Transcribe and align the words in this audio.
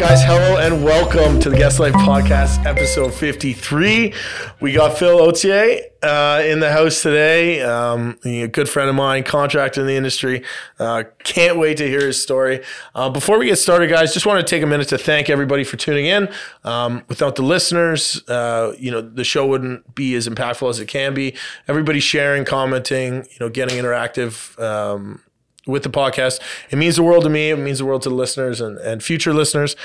right, 0.00 0.10
guys. 0.10 0.22
Hello 0.22 0.58
and 0.58 0.84
welcome 0.84 1.40
to 1.40 1.50
the 1.50 1.56
Guest 1.56 1.80
Life 1.80 1.94
Podcast, 1.94 2.64
episode 2.64 3.12
53. 3.12 4.14
We 4.60 4.72
got 4.72 4.96
Phil 4.96 5.18
Authier 5.18 5.80
uh, 6.02 6.42
in 6.44 6.60
the 6.60 6.70
house 6.70 7.02
today. 7.02 7.62
Um, 7.62 8.18
a 8.24 8.46
good 8.46 8.68
friend 8.68 8.88
of 8.88 8.94
mine, 8.94 9.24
contractor 9.24 9.80
in 9.80 9.88
the 9.88 9.96
industry. 9.96 10.44
Uh, 10.78 11.04
can't 11.24 11.58
wait 11.58 11.78
to 11.78 11.88
hear 11.88 12.06
his 12.06 12.20
story. 12.20 12.62
Uh, 12.94 13.10
before 13.10 13.38
we 13.38 13.46
get 13.46 13.56
started, 13.56 13.88
guys, 13.88 14.14
just 14.14 14.26
want 14.26 14.38
to 14.38 14.48
take 14.48 14.62
a 14.62 14.66
minute 14.66 14.88
to 14.88 14.98
thank 14.98 15.30
everybody 15.30 15.64
for 15.64 15.76
tuning 15.76 16.06
in. 16.06 16.28
Um, 16.62 17.02
without 17.08 17.34
the 17.34 17.42
listeners, 17.42 18.22
uh, 18.28 18.74
you 18.78 18.92
know, 18.92 19.00
the 19.00 19.24
show 19.24 19.46
wouldn't 19.46 19.94
be 19.96 20.14
as 20.14 20.28
impactful 20.28 20.68
as 20.68 20.78
it 20.78 20.86
can 20.86 21.12
be. 21.12 21.34
Everybody 21.66 21.98
sharing, 21.98 22.44
commenting, 22.44 23.24
you 23.24 23.36
know, 23.40 23.48
getting 23.48 23.82
interactive. 23.82 24.58
Um, 24.62 25.22
with 25.68 25.84
the 25.84 25.90
podcast. 25.90 26.40
It 26.70 26.76
means 26.76 26.96
the 26.96 27.02
world 27.04 27.22
to 27.24 27.30
me. 27.30 27.50
It 27.50 27.58
means 27.58 27.78
the 27.78 27.84
world 27.84 28.02
to 28.02 28.08
the 28.08 28.14
listeners 28.14 28.60
and, 28.60 28.78
and 28.78 29.02
future 29.02 29.32
listeners. 29.32 29.76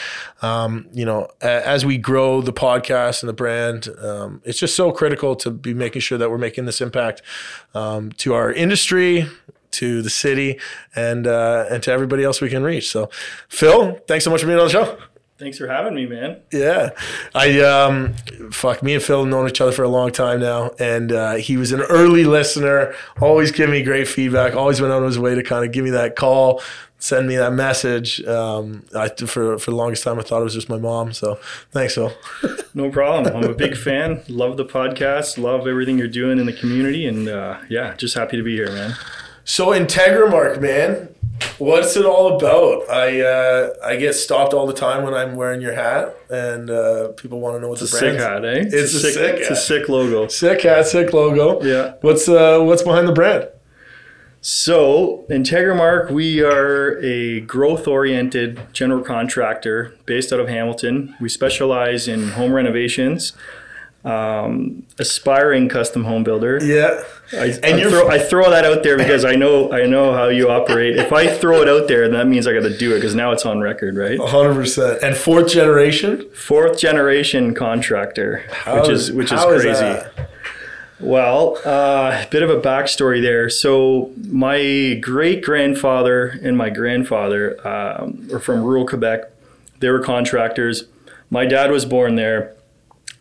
Um, 0.42 0.88
you 0.94 1.06
know, 1.06 1.28
as 1.42 1.86
we 1.86 1.98
grow 1.98 2.42
the 2.42 2.54
podcast 2.54 3.22
and 3.22 3.30
the 3.30 3.34
brand, 3.34 3.90
um, 4.02 4.42
it's 4.46 4.58
just 4.58 4.76
so 4.76 4.92
critical 4.92 5.36
to 5.36 5.52
be 5.52 5.73
making 5.73 6.02
sure 6.02 6.18
that 6.18 6.32
we're 6.32 6.38
making 6.40 6.66
this 6.66 6.82
impact 6.82 7.22
um, 7.76 8.12
to 8.14 8.34
our 8.34 8.52
industry, 8.52 9.28
to 9.72 10.02
the 10.02 10.09
city, 10.09 10.59
and 10.96 11.28
uh, 11.28 11.66
and 11.70 11.84
to 11.84 11.92
everybody 11.92 12.23
else 12.23 12.40
we 12.42 12.50
can 12.50 12.64
reach. 12.64 12.90
So, 12.90 13.09
Phil, 13.50 14.00
thanks 14.08 14.23
so 14.23 14.31
much 14.31 14.42
for 14.42 14.48
being 14.48 14.59
on 14.59 14.66
the 14.66 14.72
show. 14.72 14.98
Thanks 15.43 15.57
for 15.57 15.67
having 15.67 15.93
me, 15.93 16.05
man. 16.05 16.39
Yeah, 16.53 16.91
I 17.35 17.59
um, 17.59 18.13
fuck. 18.49 18.81
Me 18.81 18.93
and 18.93 19.03
Phil 19.03 19.20
have 19.20 19.27
known 19.27 19.49
each 19.49 19.59
other 19.59 19.73
for 19.73 19.83
a 19.83 19.89
long 19.89 20.09
time 20.09 20.39
now, 20.39 20.71
and 20.79 21.11
uh, 21.11 21.33
he 21.33 21.57
was 21.57 21.73
an 21.73 21.81
early 21.81 22.23
listener. 22.23 22.95
Always 23.19 23.52
giving 23.52 23.73
me 23.73 23.83
great 23.83 24.07
feedback. 24.07 24.55
Always 24.55 24.79
went 24.79 24.93
out 24.93 24.99
of 24.99 25.07
his 25.07 25.19
way 25.19 25.35
to 25.35 25.43
kind 25.43 25.66
of 25.66 25.73
give 25.73 25.83
me 25.83 25.89
that 25.89 26.16
call, 26.16 26.61
send 26.97 27.27
me 27.27 27.35
that 27.35 27.52
message. 27.52 28.23
Um, 28.23 28.85
I 28.95 29.09
for 29.09 29.59
for 29.59 29.72
the 29.72 29.75
longest 29.75 30.05
time 30.05 30.17
I 30.17 30.22
thought 30.22 30.39
it 30.39 30.45
was 30.45 30.53
just 30.53 30.69
my 30.69 30.77
mom. 30.77 31.11
So 31.11 31.35
thanks, 31.72 31.95
Phil. 31.95 32.13
no 32.73 32.89
problem. 32.89 33.35
I'm 33.35 33.44
a 33.44 33.53
big 33.53 33.75
fan. 33.75 34.22
Love 34.30 34.55
the 34.55 34.66
podcast. 34.66 35.38
Love 35.38 35.67
everything 35.67 35.97
you're 35.97 36.07
doing 36.07 36.39
in 36.39 36.45
the 36.45 36.53
community, 36.53 37.05
and 37.05 37.28
uh, 37.28 37.57
yeah, 37.67 37.95
just 37.95 38.16
happy 38.16 38.38
to 38.38 38.44
be 38.44 38.55
here, 38.55 38.72
man. 38.72 38.95
So 39.44 39.72
IntegriMark, 39.72 40.61
man, 40.61 41.12
What's 41.58 41.95
it 41.95 42.06
all 42.06 42.38
about? 42.38 42.89
I 42.89 43.22
uh, 43.22 43.73
I 43.84 43.95
get 43.95 44.14
stopped 44.14 44.53
all 44.53 44.67
the 44.67 44.73
time 44.73 45.03
when 45.03 45.14
I'm 45.14 45.36
wearing 45.36 45.62
your 45.62 45.73
hat, 45.73 46.16
and 46.30 46.70
uh, 46.70 47.09
people 47.09 47.40
want 47.40 47.56
to 47.56 47.59
know 47.59 47.70
what 47.70 47.81
it's 47.81 47.92
the 47.92 48.00
brand. 48.00 48.20
Sick 48.20 48.28
hat, 48.28 48.45
eh? 48.45 48.59
It's, 48.59 48.73
it's 48.73 48.94
a, 48.94 49.00
sick, 49.00 49.14
sick 49.14 49.36
It's 49.40 49.50
a 49.50 49.56
sick 49.56 49.90
logo. 49.90 50.28
Sick 50.28 50.62
hat, 50.62 50.88
sick 50.88 51.14
logo. 51.14 51.64
Yeah. 51.64 51.94
What's 52.02 52.28
uh 52.28 52.59
What's 52.62 52.84
behind 52.84 53.08
the 53.08 53.14
brand? 53.14 53.48
So, 54.45 55.25
IntegriMark, 55.30 56.12
we 56.12 56.42
are 56.42 57.00
a 57.02 57.40
growth 57.42 57.88
oriented 57.88 58.59
general 58.73 59.02
contractor 59.02 59.95
based 60.06 60.34
out 60.34 60.42
of 60.42 60.50
Hamilton. 60.50 61.16
We 61.22 61.30
specialize 61.30 62.09
in 62.09 62.28
home 62.30 62.52
renovations 62.52 63.31
um, 64.06 64.86
aspiring 65.00 65.70
custom 65.70 66.03
home 66.03 66.23
builder. 66.23 66.59
Yeah, 66.62 67.03
I, 67.34 67.45
and 67.64 67.81
I 67.81 67.89
throw, 67.89 68.09
I 68.09 68.20
throw 68.20 68.50
that 68.50 68.66
out 68.66 68.84
there 68.84 68.98
because 68.98 69.26
I 69.26 69.36
know 69.36 69.72
I 69.72 69.86
know 69.86 70.14
how 70.14 70.28
you 70.28 70.50
operate. 70.50 70.98
If 70.98 71.12
I 71.12 71.28
throw 71.28 71.62
it 71.62 71.70
out 71.70 71.88
there, 71.88 72.08
then 72.08 72.17
that 72.20 72.28
means 72.28 72.48
I 72.48 72.53
got 72.53 72.64
to 72.64 72.78
do 72.78 72.92
it 72.92 72.95
because 72.95 73.16
now 73.16 73.31
it's 73.31 73.45
on 73.45 73.59
record, 73.59 73.95
right? 73.95 74.20
hundred 74.20 74.56
percent. 74.56 75.02
And 75.03 75.16
fourth 75.16 75.52
generation, 75.52 76.30
fourth 76.31 76.78
generation 76.78 77.53
contractor, 77.53 78.45
how 78.52 78.81
which 78.81 78.90
is, 78.90 79.09
is 79.09 79.16
which 79.16 79.31
is 79.31 79.44
crazy. 79.44 79.70
Is 79.70 80.03
well, 81.00 81.58
uh, 81.66 81.70
a 81.70 81.72
uh, 81.72 82.25
bit 82.30 82.44
of 82.44 82.50
a 82.50 82.62
backstory 82.62 83.22
there. 83.22 83.50
So, 83.50 84.12
my 84.25 84.97
great 85.02 85.44
grandfather 85.44 86.28
and 86.28 86.58
my 86.58 86.70
grandfather 86.70 87.59
um, 87.68 88.30
are 88.31 88.40
from 88.40 88.64
rural 88.64 88.88
Quebec. 88.88 89.30
They 89.80 89.90
were 89.90 90.00
contractors. 90.00 90.86
My 91.30 91.46
dad 91.46 91.72
was 91.72 91.86
born 91.86 92.16
there 92.16 92.56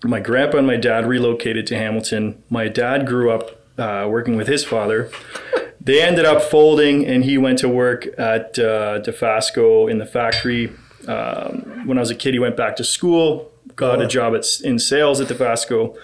my 0.05 0.21
grandpa 0.21 0.59
and 0.59 0.67
my 0.67 0.77
dad 0.77 1.07
relocated 1.07 1.67
to 1.69 1.77
Hamilton. 1.77 2.43
My 2.51 2.69
dad 2.69 3.07
grew 3.07 3.31
up 3.31 3.62
uh, 3.79 4.07
working 4.09 4.37
with 4.37 4.47
his 4.47 4.65
father. 4.65 5.11
They 5.81 6.01
ended 6.01 6.25
up 6.25 6.43
folding, 6.43 7.07
and 7.07 7.25
he 7.25 7.39
went 7.39 7.59
to 7.59 7.69
work 7.69 8.07
at 8.19 8.59
uh, 8.59 9.01
Dofasco 9.01 9.91
in 9.91 9.99
the 9.99 10.07
factory. 10.07 10.73
Um, 11.09 11.87
when 11.87 11.99
I 11.99 12.01
was 12.01 12.11
a 12.11 12.15
kid, 12.15 12.35
he 12.35 12.39
went 12.39 12.57
back 12.57 12.77
to 12.77 12.85
school, 12.85 13.51
got 13.75 13.99
oh. 13.99 14.03
a 14.03 14.09
job 14.09 14.35
at, 14.35 14.45
in 14.63 14.79
sales 14.79 15.21
at 15.21 15.29
Dofasco, 15.29 15.97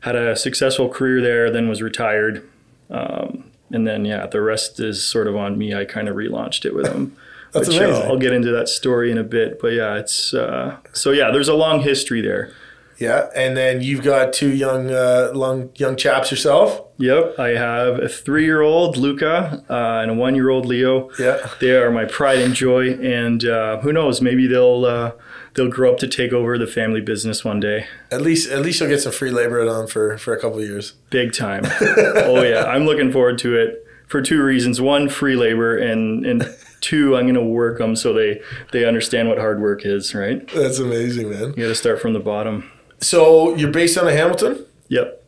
had 0.00 0.16
a 0.16 0.36
successful 0.36 0.88
career 0.88 1.20
there, 1.20 1.50
then 1.50 1.68
was 1.68 1.82
retired. 1.82 2.48
Um, 2.88 3.50
and 3.70 3.86
then, 3.86 4.04
yeah, 4.04 4.26
the 4.26 4.40
rest 4.40 4.80
is 4.80 5.06
sort 5.06 5.26
of 5.26 5.36
on 5.36 5.58
me. 5.58 5.74
I 5.74 5.84
kind 5.84 6.08
of 6.08 6.16
relaunched 6.16 6.64
it 6.64 6.74
with 6.74 6.86
him. 6.86 7.16
That's 7.52 7.68
which, 7.68 7.76
amazing. 7.78 8.02
Uh, 8.02 8.06
I'll 8.06 8.18
get 8.18 8.32
into 8.32 8.50
that 8.52 8.68
story 8.68 9.10
in 9.10 9.18
a 9.18 9.24
bit. 9.24 9.60
But 9.60 9.72
yeah, 9.72 9.96
it's 9.96 10.34
uh, 10.34 10.76
so 10.92 11.10
yeah, 11.10 11.30
there's 11.30 11.48
a 11.48 11.54
long 11.54 11.80
history 11.80 12.20
there. 12.20 12.52
Yeah, 12.98 13.28
and 13.36 13.56
then 13.56 13.82
you've 13.82 14.02
got 14.02 14.32
two 14.32 14.54
young, 14.54 14.90
uh, 14.90 15.32
young, 15.34 15.70
young 15.76 15.96
chaps 15.96 16.30
yourself. 16.30 16.82
Yep, 16.98 17.38
I 17.38 17.48
have 17.48 17.98
a 17.98 18.08
three-year-old 18.08 18.96
Luca 18.96 19.62
uh, 19.68 20.00
and 20.00 20.12
a 20.12 20.14
one-year-old 20.14 20.64
Leo. 20.64 21.10
Yeah, 21.18 21.50
they 21.60 21.72
are 21.72 21.90
my 21.90 22.06
pride 22.06 22.38
and 22.38 22.54
joy, 22.54 22.92
and 22.92 23.44
uh, 23.44 23.80
who 23.80 23.92
knows, 23.92 24.22
maybe 24.22 24.46
they'll 24.46 24.84
uh, 24.86 25.12
they'll 25.54 25.70
grow 25.70 25.92
up 25.92 25.98
to 25.98 26.08
take 26.08 26.32
over 26.32 26.56
the 26.56 26.66
family 26.66 27.00
business 27.02 27.44
one 27.44 27.60
day. 27.60 27.86
At 28.10 28.22
least, 28.22 28.50
at 28.50 28.60
least 28.60 28.80
you'll 28.80 28.88
get 28.88 29.02
some 29.02 29.12
free 29.12 29.30
labor 29.30 29.60
on 29.68 29.86
for 29.88 30.16
for 30.16 30.34
a 30.34 30.40
couple 30.40 30.58
of 30.58 30.64
years. 30.64 30.92
Big 31.10 31.32
time. 31.32 31.64
oh 31.80 32.42
yeah, 32.42 32.64
I'm 32.64 32.86
looking 32.86 33.12
forward 33.12 33.38
to 33.38 33.56
it 33.56 33.86
for 34.06 34.22
two 34.22 34.42
reasons. 34.42 34.80
One, 34.80 35.08
free 35.08 35.36
labor, 35.36 35.76
and 35.76 36.24
and 36.24 36.56
two, 36.80 37.16
I'm 37.16 37.24
going 37.24 37.34
to 37.34 37.42
work 37.42 37.78
them 37.78 37.96
so 37.96 38.12
they 38.12 38.40
they 38.72 38.84
understand 38.86 39.28
what 39.28 39.38
hard 39.38 39.60
work 39.60 39.84
is. 39.84 40.14
Right. 40.14 40.46
That's 40.54 40.78
amazing, 40.78 41.30
man. 41.30 41.54
You 41.56 41.64
got 41.64 41.68
to 41.68 41.74
start 41.74 42.00
from 42.00 42.12
the 42.12 42.20
bottom. 42.20 42.70
So 43.00 43.54
you're 43.56 43.70
based 43.70 43.96
out 43.96 44.06
of 44.06 44.12
Hamilton. 44.12 44.64
Yep. 44.88 45.22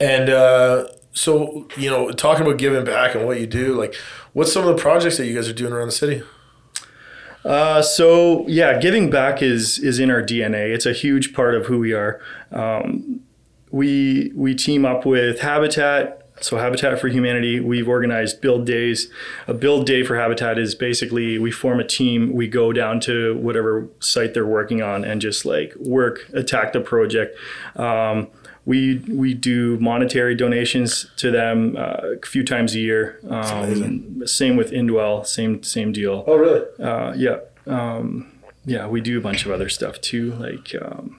And 0.00 0.30
uh, 0.30 0.88
so 1.12 1.68
you 1.76 1.90
know, 1.90 2.10
talking 2.10 2.46
about 2.46 2.58
giving 2.58 2.84
back 2.84 3.14
and 3.14 3.26
what 3.26 3.40
you 3.40 3.46
do, 3.46 3.74
like, 3.74 3.94
what's 4.32 4.52
some 4.52 4.66
of 4.66 4.76
the 4.76 4.80
projects 4.80 5.16
that 5.16 5.26
you 5.26 5.34
guys 5.34 5.48
are 5.48 5.54
doing 5.54 5.72
around 5.72 5.88
the 5.88 5.92
city? 5.92 6.22
Uh, 7.44 7.82
so 7.82 8.46
yeah, 8.46 8.78
giving 8.78 9.10
back 9.10 9.42
is 9.42 9.78
is 9.78 9.98
in 9.98 10.10
our 10.10 10.22
DNA. 10.22 10.72
It's 10.74 10.86
a 10.86 10.92
huge 10.92 11.34
part 11.34 11.54
of 11.54 11.66
who 11.66 11.78
we 11.78 11.92
are. 11.92 12.20
Um, 12.52 13.20
we 13.70 14.32
we 14.34 14.54
team 14.54 14.84
up 14.84 15.04
with 15.04 15.40
Habitat 15.40 16.17
so 16.40 16.56
Habitat 16.56 17.00
for 17.00 17.08
Humanity, 17.08 17.60
we've 17.60 17.88
organized 17.88 18.40
build 18.40 18.66
days. 18.66 19.08
A 19.46 19.54
build 19.54 19.86
day 19.86 20.02
for 20.02 20.16
Habitat 20.16 20.58
is 20.58 20.74
basically 20.74 21.38
we 21.38 21.50
form 21.50 21.80
a 21.80 21.84
team, 21.84 22.32
we 22.32 22.48
go 22.48 22.72
down 22.72 23.00
to 23.00 23.36
whatever 23.38 23.88
site 24.00 24.34
they're 24.34 24.46
working 24.46 24.82
on 24.82 25.04
and 25.04 25.20
just 25.20 25.44
like 25.44 25.74
work, 25.76 26.28
attack 26.32 26.72
the 26.72 26.80
project. 26.80 27.36
Um, 27.76 28.28
we 28.68 28.98
we 29.08 29.32
do 29.32 29.78
monetary 29.78 30.34
donations 30.34 31.06
to 31.16 31.30
them 31.30 31.74
uh, 31.76 32.16
a 32.22 32.26
few 32.26 32.44
times 32.44 32.74
a 32.74 32.78
year. 32.78 33.18
Um, 33.26 34.26
same 34.26 34.56
with 34.56 34.72
Indwell, 34.72 35.26
same 35.26 35.62
same 35.62 35.90
deal. 35.90 36.22
Oh 36.26 36.36
really? 36.36 36.66
Uh, 36.78 37.14
yeah, 37.16 37.38
um, 37.66 38.30
yeah. 38.66 38.86
We 38.86 39.00
do 39.00 39.16
a 39.16 39.22
bunch 39.22 39.46
of 39.46 39.52
other 39.52 39.70
stuff 39.70 40.02
too, 40.02 40.34
like 40.34 40.74
um, 40.82 41.18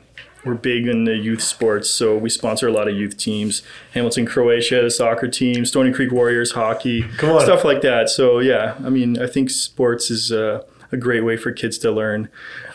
we're 0.49 0.55
big 0.55 0.87
in 0.87 1.03
the 1.03 1.15
youth 1.15 1.41
sports, 1.41 1.89
so 1.89 2.17
we 2.17 2.29
sponsor 2.29 2.67
a 2.67 2.71
lot 2.71 2.87
of 2.87 2.95
youth 2.95 3.17
teams. 3.17 3.61
Hamilton, 3.93 4.25
Croatia, 4.25 4.81
the 4.81 4.89
soccer 4.89 5.27
team, 5.27 5.65
Stoney 5.65 5.93
Creek 5.93 6.11
Warriors 6.11 6.51
hockey, 6.51 7.05
stuff 7.43 7.63
like 7.63 7.81
that. 7.81 8.09
So 8.09 8.39
yeah, 8.39 8.75
I 8.83 8.89
mean, 8.89 9.21
I 9.21 9.27
think 9.27 9.51
sports 9.51 10.09
is 10.09 10.31
a, 10.31 10.65
a 10.91 10.97
great 10.97 11.23
way 11.23 11.37
for 11.37 11.51
kids 11.51 11.77
to 11.79 11.91
learn, 11.91 12.29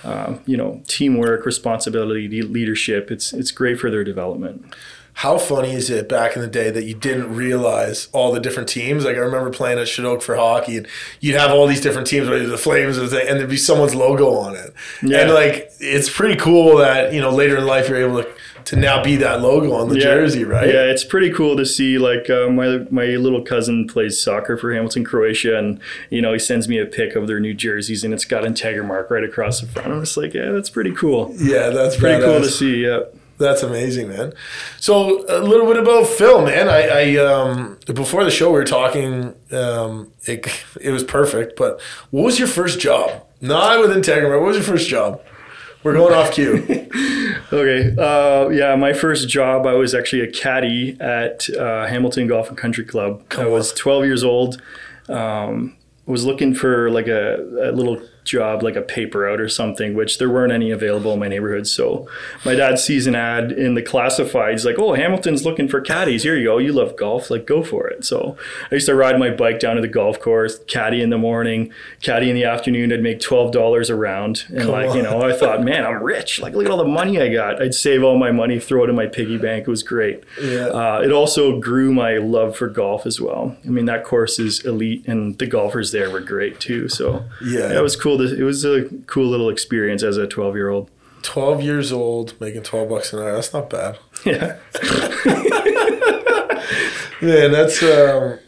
um, 0.05 0.41
you 0.47 0.57
know, 0.57 0.83
teamwork, 0.87 1.45
responsibility, 1.45 2.43
leadership. 2.43 3.11
It's 3.11 3.33
it's 3.33 3.51
great 3.51 3.81
for 3.81 3.91
their 3.91 4.05
development 4.05 4.75
how 5.15 5.39
funny 5.39 5.73
is 5.73 5.91
it 5.91 6.09
back 6.09 6.35
in 6.35 6.43
the 6.43 6.49
day 6.49 6.71
that 6.71 6.85
you 6.85 6.95
didn't 6.95 7.35
realize 7.35 8.09
all 8.13 8.33
the 8.33 8.41
different 8.41 8.69
teams? 8.69 9.05
Like 9.05 9.17
I 9.17 9.21
remember 9.21 9.51
playing 9.51 9.79
at 9.79 9.87
Chedoke 9.87 10.23
for 10.23 10.35
hockey, 10.37 10.77
and 10.79 10.89
you'd 11.21 11.37
have 11.37 11.53
all 11.53 11.67
these 11.67 11.81
different 11.81 12.09
teams, 12.09 12.27
the 12.27 12.59
Flames, 12.59 12.99
and 12.99 13.11
there'd 13.13 13.49
be 13.49 13.57
someone's 13.57 13.95
logo 13.95 14.35
on 14.35 14.57
it. 14.57 14.75
Yeah. 15.03 15.21
And 15.21 15.33
like 15.33 15.71
it's 15.79 16.11
pretty 16.11 16.37
cool 16.37 16.79
that 16.79 17.13
you 17.13 17.21
know 17.21 17.31
later 17.31 17.57
in 17.57 17.65
life 17.67 17.89
you're 17.89 17.99
able 17.99 18.23
to 18.23 18.29
to 18.67 18.77
now 18.77 19.03
be 19.03 19.17
that 19.17 19.41
logo 19.41 19.73
on 19.73 19.89
the 19.89 19.97
yeah. 19.97 20.05
jersey, 20.05 20.45
right? 20.45 20.67
Yeah, 20.67 20.85
it's 20.85 21.05
pretty 21.05 21.31
cool 21.31 21.57
to 21.57 21.67
see. 21.67 21.99
Like 21.99 22.29
uh, 22.29 22.49
my 22.49 22.79
my 22.91 23.05
little 23.05 23.43
cousin 23.43 23.87
plays 23.87 24.21
soccer 24.21 24.57
for 24.57 24.73
Hamilton, 24.73 25.05
Croatia, 25.05 25.57
and 25.57 25.81
you 26.11 26.23
know 26.23 26.33
he 26.33 26.39
sends 26.39 26.69
me 26.69 26.79
a 26.79 26.87
pic 26.87 27.15
of 27.15 27.27
their 27.27 27.41
new 27.41 27.55
jerseys, 27.55 28.05
and 28.05 28.13
it's 28.13 28.25
got 28.25 28.45
IntegriMark 28.45 29.11
right 29.11 29.25
across 29.25 29.61
the 29.61 29.67
front. 29.67 29.93
I'm 29.93 30.01
just 30.01 30.17
like, 30.17 30.35
yeah, 30.35 30.51
that's 30.51 30.71
pretty 30.71 30.93
cool. 30.93 31.35
Yeah, 31.39 31.71
that's 31.71 31.97
pretty 31.97 32.21
badass. 32.21 32.25
cool 32.25 32.41
to 32.41 32.51
see. 32.51 32.85
Yeah. 32.85 33.01
That's 33.39 33.63
amazing, 33.63 34.09
man. 34.09 34.33
So 34.79 35.25
a 35.29 35.41
little 35.41 35.67
bit 35.67 35.77
about 35.77 36.07
Phil, 36.07 36.45
man. 36.45 36.69
I, 36.69 37.15
I 37.15 37.17
um, 37.17 37.79
before 37.93 38.25
the 38.25 38.31
show 38.31 38.49
we 38.51 38.59
were 38.59 38.65
talking. 38.65 39.35
Um, 39.51 40.13
it 40.25 40.47
it 40.81 40.91
was 40.91 41.05
perfect. 41.05 41.57
But 41.57 41.81
what 42.11 42.23
was 42.23 42.39
your 42.39 42.49
first 42.49 42.81
job? 42.81 43.25
Not 43.41 43.81
with 43.81 43.91
IntegriMark. 43.91 44.41
What 44.41 44.49
was 44.49 44.57
your 44.57 44.65
first 44.65 44.89
job? 44.89 45.21
We're 45.83 45.93
going 45.93 46.15
off 46.15 46.33
cue. 46.33 46.65
okay. 47.53 47.95
Uh, 47.99 48.49
yeah, 48.49 48.75
my 48.75 48.95
first 48.95 49.29
job, 49.29 49.67
I 49.67 49.75
was 49.75 49.95
actually 49.95 50.23
a 50.23 50.33
caddy 50.33 50.97
at 50.99 51.51
uh, 51.51 51.87
Hamilton 51.87 52.27
Golf 52.27 52.49
and 52.49 52.57
Country 52.57 52.87
Club. 52.87 53.29
Come 53.29 53.45
I 53.45 53.49
was 53.49 53.71
12 53.75 54.07
years 54.07 54.25
old. 54.25 54.63
Um, 55.11 55.77
was 56.07 56.25
looking 56.25 56.55
for 56.55 56.91
like 56.91 57.07
a, 57.07 57.37
a 57.37 57.73
little 57.73 58.01
job, 58.25 58.63
like 58.63 58.77
a 58.77 58.83
paper 58.83 59.29
out 59.29 59.41
or 59.41 59.49
something, 59.49 59.95
which 59.95 60.19
there 60.19 60.31
weren't 60.31 60.53
any 60.53 60.71
available 60.71 61.13
in 61.13 61.21
my 61.21 61.29
neighborhood. 61.29 61.67
So 61.67 62.09
my 62.45 62.55
dad 62.55 62.79
sees 62.79 63.07
an 63.07 63.15
ad 63.15 63.53
in 63.53 63.75
the 63.75 63.83
classifieds 63.83 64.65
like, 64.65 64.79
oh, 64.79 64.95
Hamilton's 64.95 65.45
looking 65.45 65.69
for 65.69 65.81
caddies. 65.81 66.23
Here 66.23 66.37
you 66.37 66.45
go. 66.45 66.59
You 66.59 66.73
love 66.73 66.97
golf. 66.97 67.31
Like, 67.31 67.47
go 67.47 67.63
for 67.63 67.87
it. 67.89 68.05
So 68.05 68.37
I 68.71 68.75
used 68.77 68.87
to 68.87 68.95
ride 68.95 69.19
my 69.19 69.31
bike 69.31 69.61
down 69.61 69.77
to 69.77 69.83
the 69.83 69.89
golf 69.89 70.21
course, 70.21 70.59
caddy 70.67 71.03
in 71.03 71.11
the 71.11 71.19
morning, 71.19 71.73
caddy 72.01 72.29
in 72.31 72.35
the 72.35 72.45
afternoon. 72.45 72.93
I'd 72.93 73.03
make 73.03 73.21
$12 73.21 73.91
a 73.91 73.95
round. 73.95 74.45
And 74.49 74.63
Come 74.63 74.71
like, 74.71 74.95
you 74.95 75.03
know, 75.03 75.23
I 75.23 75.33
thought, 75.33 75.63
man, 75.63 75.85
I'm 75.85 76.03
rich. 76.03 76.41
Like, 76.41 76.55
look 76.55 76.65
at 76.65 76.71
all 76.71 76.79
the 76.79 76.85
money 76.85 77.21
I 77.21 77.33
got. 77.33 77.61
I'd 77.61 77.75
save 77.75 78.03
all 78.03 78.19
my 78.19 78.33
money, 78.33 78.59
throw 78.59 78.85
it 78.85 78.91
in 78.91 78.97
my 78.97 79.07
piggy 79.07 79.39
bank. 79.39 79.67
It 79.67 79.71
was 79.71 79.83
great. 79.83 80.25
Yeah. 80.41 80.67
Uh, 80.67 81.01
it 81.05 81.13
also 81.13 81.61
grew 81.61 81.93
my 81.93 82.17
love 82.17 82.57
for 82.57 82.69
golf 82.69 83.07
as 83.07 83.21
well. 83.21 83.57
I 83.65 83.69
mean, 83.69 83.85
that 83.87 84.05
course 84.05 84.39
is 84.39 84.65
elite 84.65 85.07
and 85.07 85.39
the 85.39 85.47
golfers 85.47 85.93
there 85.93 86.11
were 86.11 86.21
great 86.21 86.61
too. 86.61 86.89
So 86.89 87.25
yeah, 87.45 87.73
yeah 87.73 87.81
was 87.81 87.97
cool. 87.97 88.14
To, 88.19 88.41
it 88.41 88.43
was 88.43 88.65
a 88.65 88.89
cool 89.07 89.27
little 89.27 89.49
experience 89.49 90.03
as 90.03 90.17
a 90.17 90.27
12 90.27 90.57
year 90.57 90.69
old. 90.69 90.91
12 91.23 91.63
years 91.63 91.91
old, 91.91 92.39
making 92.41 92.63
12 92.63 92.89
bucks 92.89 93.13
an 93.13 93.21
hour. 93.21 93.33
That's 93.33 93.53
not 93.53 93.71
bad. 93.71 93.99
Yeah. 94.25 94.59
Man, 97.21 97.53
that's, 97.53 97.83
um, 97.83 98.39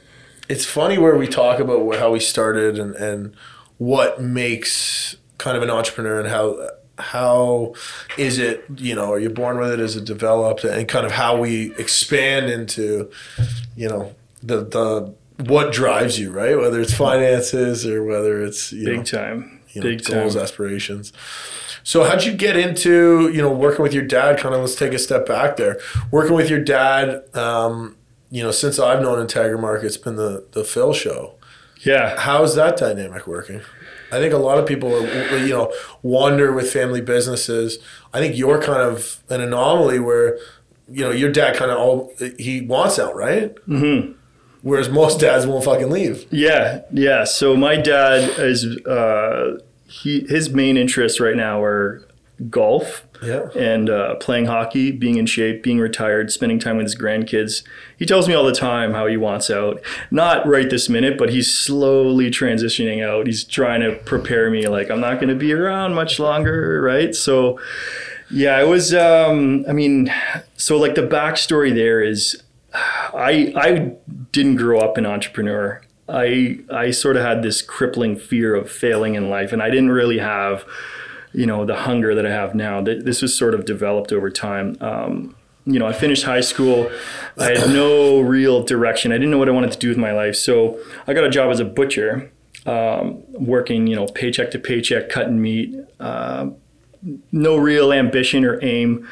it's 0.49 0.67
funny 0.67 0.99
where 0.99 1.17
we 1.17 1.27
talk 1.27 1.59
about 1.59 1.97
how 1.97 2.13
we 2.13 2.21
started 2.21 2.79
and, 2.79 2.95
and 2.95 3.35
what 3.79 4.21
makes 4.21 5.17
kind 5.39 5.57
of 5.57 5.63
an 5.63 5.71
entrepreneur 5.71 6.21
and 6.21 6.29
how, 6.29 6.69
how 6.99 7.75
is 8.19 8.39
it, 8.39 8.65
you 8.77 8.95
know, 8.95 9.13
are 9.13 9.19
you 9.19 9.31
born 9.31 9.59
with 9.59 9.73
it? 9.73 9.81
Is 9.81 9.97
it 9.97 10.05
developed 10.05 10.65
and 10.65 10.87
kind 10.87 11.07
of 11.07 11.13
how 11.13 11.39
we 11.39 11.75
expand 11.77 12.51
into, 12.51 13.11
you 13.75 13.89
know, 13.89 14.15
the, 14.43 14.65
the, 14.65 15.15
what 15.39 15.73
drives 15.73 16.19
you, 16.19 16.31
right? 16.31 16.57
Whether 16.57 16.81
it's 16.81 16.95
finances 16.95 17.87
or 17.87 18.05
whether 18.05 18.43
it's, 18.43 18.73
you 18.73 18.85
big 18.85 18.99
know, 18.99 19.05
time, 19.05 19.61
you 19.71 19.81
know, 19.81 19.89
big 19.89 20.05
goals, 20.05 20.35
time. 20.35 20.43
aspirations. 20.43 21.13
So 21.83 22.05
how'd 22.05 22.25
you 22.25 22.35
get 22.35 22.57
into 22.57 23.31
you 23.33 23.41
know 23.41 23.53
working 23.53 23.83
with 23.83 23.95
your 23.95 24.05
dad? 24.05 24.39
Kind 24.39 24.55
of 24.55 24.61
let's 24.61 24.75
take 24.75 24.93
a 24.93 24.99
step 24.99 25.27
back 25.27 25.57
there. 25.57 25.79
Working 26.11 26.35
with 26.35 26.51
your 26.51 26.59
dad, 26.59 27.23
um, 27.37 27.97
you 28.31 28.43
know, 28.43 28.51
since 28.51 28.79
I've 28.79 29.01
known 29.01 29.25
Integra 29.25 29.85
it's 29.85 29.97
been 29.97 30.17
the 30.17 30.47
the 30.53 30.65
Phil 30.65 30.93
show. 30.93 31.35
Yeah. 31.85 32.19
How's 32.19 32.57
that 32.57 32.77
dynamic 32.77 33.27
working? 33.27 33.61
I 34.11 34.19
think 34.19 34.33
a 34.33 34.39
lot 34.39 34.59
of 34.59 34.67
people, 34.67 34.95
are, 34.95 35.39
you 35.39 35.51
know, 35.51 35.73
wander 36.03 36.53
with 36.53 36.73
family 36.73 37.01
businesses. 37.01 37.79
I 38.13 38.21
think 38.21 38.37
you're 38.37 38.61
kind 38.63 38.81
of 38.81 39.23
an 39.29 39.41
anomaly 39.41 39.99
where, 39.99 40.39
you 40.89 41.05
know, 41.05 41.11
your 41.11 41.31
dad 41.31 41.57
kind 41.57 41.71
of 41.71 41.79
all 41.79 42.13
he 42.39 42.61
wants 42.61 42.99
out, 42.99 43.17
right? 43.17 43.55
Mm-hmm. 43.67 44.13
Whereas 44.63 44.89
most 44.89 45.21
dads 45.21 45.47
won't 45.47 45.65
fucking 45.65 45.91
leave. 45.91 46.27
Yeah, 46.33 46.83
yeah. 46.93 47.25
So 47.25 47.57
my 47.57 47.77
dad 47.77 48.39
is 48.39 48.65
uh, 48.87 49.59
he 49.87 50.27
his 50.29 50.51
main 50.51 50.77
interests 50.77 51.21
right 51.21 51.37
now 51.37 51.63
are 51.63 52.07
golf 52.51 53.07
yeah. 53.23 53.49
and 53.57 53.89
uh, 53.89 54.15
playing 54.17 54.47
hockey, 54.47 54.93
being 54.93 55.17
in 55.17 55.27
shape, 55.27 55.63
being 55.63 55.79
retired, 55.79 56.31
spending 56.31 56.59
time 56.59 56.77
with 56.77 56.85
his 56.85 56.97
grandkids. 56.97 57.63
He 57.99 58.05
tells 58.05 58.29
me 58.29 58.35
all 58.35 58.45
the 58.45 58.53
time 58.53 58.93
how 58.93 59.07
he 59.07 59.17
wants 59.17 59.51
out. 59.51 59.81
Not 60.11 60.47
right 60.47 60.69
this 60.69 60.89
minute, 60.89 61.17
but 61.17 61.31
he's 61.31 61.53
slowly 61.53 62.31
transitioning 62.31 63.05
out. 63.05 63.27
He's 63.27 63.45
trying 63.45 63.81
to 63.81 63.97
prepare 64.05 64.51
me 64.51 64.67
like 64.69 64.91
I'm 64.91 65.01
not 65.01 65.15
going 65.15 65.29
to 65.29 65.35
be 65.35 65.53
around 65.53 65.95
much 65.95 66.19
longer, 66.19 66.81
right? 66.83 67.15
So, 67.15 67.59
yeah, 68.31 68.61
it 68.61 68.69
was. 68.69 68.95
Um, 68.95 69.65
I 69.69 69.73
mean, 69.73 70.13
so 70.57 70.77
like 70.77 70.95
the 70.95 71.07
backstory 71.07 71.75
there 71.75 72.03
is, 72.03 72.43
I 72.75 73.53
I 73.57 73.93
didn't 74.33 74.57
grow 74.57 74.81
up 74.81 74.97
an 74.97 75.07
entrepreneur. 75.07 75.81
I 76.09 76.61
I 76.71 76.91
sort 76.91 77.17
of 77.17 77.23
had 77.23 77.43
this 77.43 77.63
crippling 77.63 78.17
fear 78.17 78.55
of 78.55 78.71
failing 78.71 79.15
in 79.15 79.29
life, 79.29 79.53
and 79.53 79.63
I 79.63 79.71
didn't 79.71 79.91
really 79.91 80.19
have, 80.19 80.65
you 81.33 81.47
know, 81.47 81.65
the 81.65 81.77
hunger 81.77 82.15
that 82.15 82.25
I 82.25 82.31
have 82.31 82.55
now. 82.55 82.81
This 82.81 83.23
was 83.23 83.37
sort 83.37 83.55
of 83.55 83.65
developed 83.65 84.13
over 84.13 84.31
time. 84.31 84.77
Um, 84.81 85.35
you 85.65 85.81
know, 85.81 85.87
I 85.87 85.93
finished 85.93 86.25
high 86.25 86.43
school. 86.43 86.91
I 87.37 87.57
had 87.57 87.71
no 87.71 88.21
real 88.21 88.63
direction. 88.63 89.11
I 89.11 89.17
didn't 89.17 89.33
know 89.33 89.39
what 89.39 89.49
I 89.49 89.53
wanted 89.53 89.73
to 89.73 89.79
do 89.79 89.89
with 89.89 89.99
my 89.99 90.13
life, 90.13 90.37
so 90.37 90.79
I 91.09 91.13
got 91.13 91.25
a 91.25 91.31
job 91.31 91.51
as 91.51 91.59
a 91.59 91.65
butcher, 91.65 92.31
um, 92.67 93.25
working, 93.33 93.89
you 93.89 93.97
know, 93.97 94.07
paycheck 94.07 94.53
to 94.53 94.61
paycheck, 94.61 95.09
cutting 95.09 95.43
meat. 95.43 95.75
Uh, 95.99 96.51
no 97.33 97.57
real 97.57 97.93
ambition 97.93 98.45
or 98.45 98.63
aim. 98.63 99.09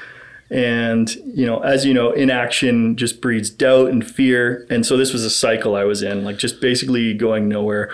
And, 0.54 1.12
you 1.16 1.44
know, 1.46 1.58
as 1.62 1.84
you 1.84 1.92
know, 1.92 2.12
inaction 2.12 2.94
just 2.94 3.20
breeds 3.20 3.50
doubt 3.50 3.90
and 3.90 4.08
fear. 4.08 4.68
And 4.70 4.86
so 4.86 4.96
this 4.96 5.12
was 5.12 5.24
a 5.24 5.30
cycle 5.30 5.74
I 5.74 5.82
was 5.82 6.00
in, 6.00 6.22
like 6.22 6.38
just 6.38 6.60
basically 6.60 7.12
going 7.12 7.48
nowhere. 7.48 7.92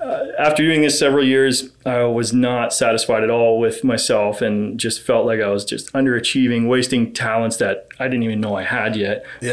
Uh, 0.00 0.24
after 0.38 0.62
doing 0.62 0.80
this 0.80 0.98
several 0.98 1.22
years, 1.22 1.70
I 1.84 2.04
was 2.04 2.32
not 2.32 2.72
satisfied 2.72 3.24
at 3.24 3.30
all 3.30 3.60
with 3.60 3.84
myself 3.84 4.40
and 4.40 4.80
just 4.80 5.02
felt 5.02 5.26
like 5.26 5.42
I 5.42 5.48
was 5.48 5.66
just 5.66 5.92
underachieving, 5.92 6.66
wasting 6.66 7.12
talents 7.12 7.58
that 7.58 7.88
I 8.00 8.04
didn't 8.04 8.22
even 8.22 8.40
know 8.40 8.56
I 8.56 8.62
had 8.62 8.96
yet. 8.96 9.26
Yeah. 9.42 9.52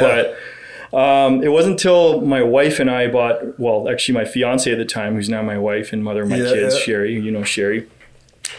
But 0.91 0.97
um, 0.97 1.43
it 1.43 1.49
wasn't 1.49 1.73
until 1.73 2.21
my 2.21 2.41
wife 2.41 2.79
and 2.79 2.89
I 2.89 3.09
bought, 3.09 3.59
well, 3.59 3.89
actually, 3.89 4.13
my 4.13 4.23
fiance 4.23 4.71
at 4.71 4.77
the 4.77 4.85
time, 4.85 5.15
who's 5.15 5.27
now 5.27 5.41
my 5.41 5.57
wife 5.57 5.91
and 5.91 6.01
mother 6.01 6.23
of 6.23 6.29
my 6.29 6.37
yeah, 6.37 6.53
kids, 6.53 6.75
yeah. 6.75 6.81
Sherry, 6.81 7.19
you 7.19 7.31
know 7.31 7.43
Sherry. 7.43 7.89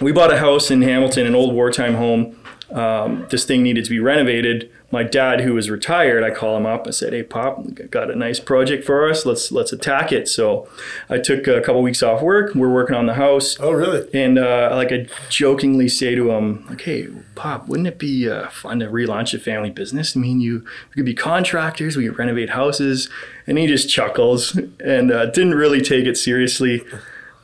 We 0.03 0.13
bought 0.13 0.31
a 0.31 0.37
house 0.37 0.71
in 0.71 0.83
Hamilton, 0.83 1.27
an 1.27 1.35
old 1.35 1.55
wartime 1.55 1.95
home 1.95 2.37
um, 2.71 3.27
this 3.31 3.45
thing 3.45 3.63
needed 3.63 3.85
to 3.85 3.91
be 3.91 4.01
renovated. 4.01 4.71
My 4.91 5.03
dad, 5.03 5.41
who 5.41 5.55
was 5.55 5.71
retired, 5.71 6.25
I 6.25 6.31
call 6.31 6.57
him 6.57 6.67
up. 6.67 6.87
I 6.87 6.91
said, 6.91 7.13
"Hey, 7.13 7.23
Pop, 7.23 7.65
got 7.91 8.11
a 8.11 8.17
nice 8.17 8.41
project 8.41 8.85
for 8.85 9.09
us. 9.09 9.25
Let's 9.25 9.53
let's 9.53 9.73
attack 9.73 10.11
it." 10.11 10.29
So 10.29 10.69
I 11.09 11.19
took 11.19 11.47
a 11.47 11.61
couple 11.61 11.83
weeks 11.83 12.03
off 12.03 12.23
work. 12.23 12.55
We're 12.55 12.73
working 12.73 12.97
on 12.97 13.07
the 13.07 13.15
house. 13.15 13.57
Oh, 13.61 13.73
really? 13.73 14.09
And 14.13 14.39
uh, 14.39 14.71
like 14.73 14.93
I 14.93 15.07
jokingly 15.29 15.89
say 15.89 16.15
to 16.15 16.31
him, 16.33 16.67
like, 16.69 16.81
"Hey, 16.81 17.09
Pop, 17.37 17.69
wouldn't 17.69 17.87
it 17.87 17.99
be 17.99 18.29
uh, 18.29 18.49
fun 18.49 18.81
to 18.81 18.87
relaunch 18.87 19.33
a 19.35 19.39
family 19.39 19.71
business? 19.71 20.17
I 20.17 20.21
mean, 20.21 20.41
you 20.41 20.65
we 20.89 20.95
could 20.95 21.05
be 21.05 21.15
contractors. 21.15 21.97
We 21.97 22.09
could 22.09 22.19
renovate 22.19 22.51
houses." 22.51 23.09
And 23.47 23.59
he 23.59 23.69
just 23.69 23.89
chuckles 23.89 24.57
and 24.81 25.13
uh, 25.13 25.27
didn't 25.27 25.55
really 25.55 25.81
take 25.81 26.05
it 26.07 26.17
seriously. 26.17 26.85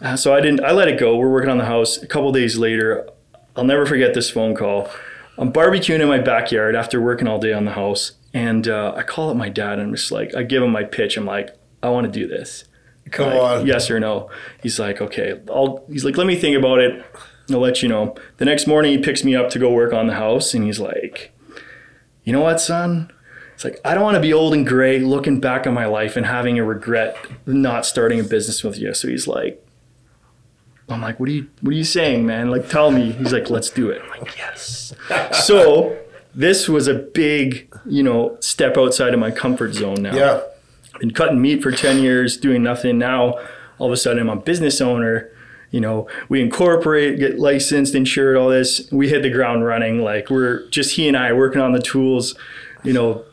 Uh, 0.01 0.17
so 0.17 0.35
I 0.35 0.41
didn't. 0.41 0.65
I 0.65 0.73
let 0.73 0.89
it 0.89 0.99
go. 0.99 1.17
We're 1.17 1.31
working 1.31 1.51
on 1.51 1.59
the 1.59 1.67
house. 1.67 2.03
A 2.03 2.09
couple 2.09 2.33
days 2.33 2.57
later, 2.57 3.09
I'll 3.55 3.65
never 3.65 3.87
forget 3.87 4.15
this 4.15 4.31
phone 4.31 4.57
call 4.57 4.91
I'm 5.39 5.53
barbecuing 5.53 6.01
in 6.01 6.09
my 6.09 6.19
backyard 6.19 6.77
after 6.77 7.01
working 7.01 7.27
all 7.27 7.39
day 7.39 7.53
on 7.53 7.65
the 7.65 7.73
house, 7.73 8.13
and 8.35 8.69
uh, 8.69 8.95
I 8.97 9.03
call 9.03 9.31
up 9.31 9.37
my 9.37 9.49
dad 9.49 9.79
and 9.79 9.89
I'm 9.89 9.95
just 9.95 10.13
like, 10.13 10.35
I 10.35 10.43
give 10.43 10.63
him 10.63 10.71
my 10.71 10.85
pitch. 10.85 11.17
I'm 11.17 11.25
like, 11.25 11.51
I 11.83 11.89
want 11.89 12.07
to 12.07 12.13
do 12.13 12.27
this. 12.27 12.65
Come 13.11 13.31
like, 13.31 13.41
on. 13.41 13.67
Yes 13.67 13.91
or 13.91 13.99
no? 13.99 14.31
He's 14.63 14.79
like, 14.79 15.01
okay. 15.01 15.41
I'll. 15.51 15.85
He's 15.89 16.05
like, 16.05 16.17
let 16.17 16.27
me 16.27 16.37
think 16.37 16.57
about 16.57 16.79
it. 16.79 17.05
I'll 17.51 17.59
let 17.59 17.83
you 17.83 17.89
know. 17.89 18.15
The 18.39 18.45
next 18.45 18.67
morning, 18.67 18.93
he 18.93 18.99
picks 18.99 19.25
me 19.25 19.35
up 19.35 19.51
to 19.51 19.59
go 19.59 19.73
work 19.73 19.93
on 19.93 20.07
the 20.07 20.15
house, 20.15 20.55
and 20.55 20.65
he's 20.65 20.79
like, 20.79 21.33
you 22.25 22.33
know 22.33 22.41
what, 22.41 22.61
son? 22.61 23.13
It's 23.55 23.65
like 23.65 23.81
I 23.85 23.95
don't 23.95 24.03
want 24.03 24.15
to 24.17 24.21
be 24.21 24.33
old 24.33 24.55
and 24.55 24.67
gray, 24.67 24.99
looking 24.99 25.41
back 25.41 25.67
on 25.67 25.75
my 25.75 25.87
life 25.87 26.17
and 26.17 26.27
having 26.27 26.59
a 26.59 26.65
regret 26.65 27.17
not 27.47 27.85
starting 27.85 28.21
a 28.21 28.25
business 28.25 28.65
with 28.65 28.79
you. 28.79 28.95
So 28.95 29.09
he's 29.09 29.27
like, 29.27 29.62
I'm 30.93 31.01
like, 31.01 31.19
what 31.19 31.29
are 31.29 31.33
you 31.33 31.49
what 31.61 31.71
are 31.73 31.77
you 31.77 31.85
saying, 31.85 32.27
man? 32.27 32.51
Like 32.51 32.69
tell 32.69 32.91
me. 32.91 33.13
He's 33.13 33.33
like, 33.33 33.51
let's 33.51 33.71
do 33.71 33.91
it. 33.91 34.03
I'm 34.03 34.11
like, 34.11 34.37
yes. 34.37 34.95
so 35.47 35.99
this 36.35 36.69
was 36.69 36.89
a 36.89 36.95
big, 36.95 37.73
you 37.87 38.03
know, 38.03 38.37
step 38.41 38.77
outside 38.77 39.15
of 39.15 39.21
my 39.21 39.31
comfort 39.31 39.75
zone 39.75 40.03
now. 40.03 40.15
Yeah. 40.15 40.41
I've 40.95 41.01
been 41.01 41.11
cutting 41.13 41.41
meat 41.41 41.63
for 41.63 41.73
10 41.73 42.03
years, 42.03 42.37
doing 42.37 42.63
nothing. 42.63 42.99
Now 42.99 43.39
all 43.79 43.87
of 43.87 43.93
a 43.93 43.97
sudden 43.97 44.21
I'm 44.21 44.39
a 44.39 44.41
business 44.41 44.81
owner. 44.81 45.31
You 45.71 45.81
know, 45.81 46.07
we 46.29 46.43
incorporate, 46.43 47.19
get 47.19 47.39
licensed, 47.39 47.95
insured, 47.95 48.37
all 48.37 48.51
this. 48.51 48.91
We 48.93 49.09
hit 49.09 49.23
the 49.23 49.31
ground 49.31 49.65
running. 49.65 50.03
Like 50.03 50.29
we're 50.29 50.69
just 50.69 50.97
he 50.97 51.09
and 51.09 51.17
I 51.17 51.33
working 51.33 51.63
on 51.63 51.73
the 51.73 51.81
tools, 51.81 52.35
you 52.85 52.93
know, 52.93 53.25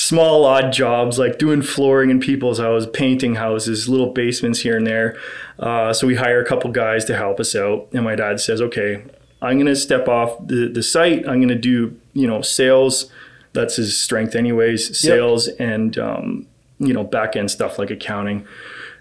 small 0.00 0.46
odd 0.46 0.72
jobs 0.72 1.18
like 1.18 1.38
doing 1.38 1.60
flooring 1.60 2.08
in 2.08 2.20
people's 2.20 2.58
houses, 2.58 2.88
painting 2.92 3.34
houses, 3.34 3.88
little 3.88 4.12
basements 4.12 4.60
here 4.60 4.78
and 4.78 4.86
there. 4.86 5.18
Uh, 5.58 5.92
so 5.92 6.06
we 6.06 6.14
hire 6.14 6.40
a 6.40 6.46
couple 6.46 6.70
guys 6.70 7.04
to 7.04 7.16
help 7.16 7.38
us 7.38 7.54
out, 7.54 7.86
and 7.92 8.04
my 8.04 8.14
dad 8.14 8.40
says, 8.40 8.62
"Okay, 8.62 9.04
I'm 9.42 9.56
going 9.56 9.66
to 9.66 9.76
step 9.76 10.08
off 10.08 10.46
the 10.46 10.68
the 10.68 10.82
site. 10.82 11.28
I'm 11.28 11.36
going 11.36 11.48
to 11.48 11.54
do 11.54 11.98
you 12.14 12.26
know 12.26 12.40
sales. 12.40 13.10
That's 13.52 13.76
his 13.76 14.00
strength, 14.00 14.34
anyways. 14.34 14.98
Sales 14.98 15.48
yep. 15.48 15.56
and 15.60 15.98
um, 15.98 16.46
you 16.78 16.94
know 16.94 17.04
back 17.04 17.36
end 17.36 17.50
stuff 17.50 17.78
like 17.78 17.90
accounting." 17.90 18.46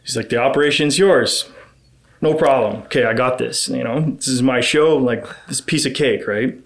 He's 0.04 0.18
like, 0.18 0.30
"The 0.30 0.38
operation's 0.38 1.00
yours." 1.00 1.50
No 2.22 2.34
problem. 2.34 2.84
Okay, 2.84 3.06
I 3.06 3.14
got 3.14 3.38
this. 3.38 3.70
You 3.70 3.86
know, 3.86 4.02
this 4.02 4.28
is 4.28 4.42
my 4.42 4.60
show. 4.60 4.98
Like 4.98 5.26
this 5.48 5.62
piece 5.62 5.86
of 5.86 5.94
cake, 5.94 6.28
right? 6.28 6.58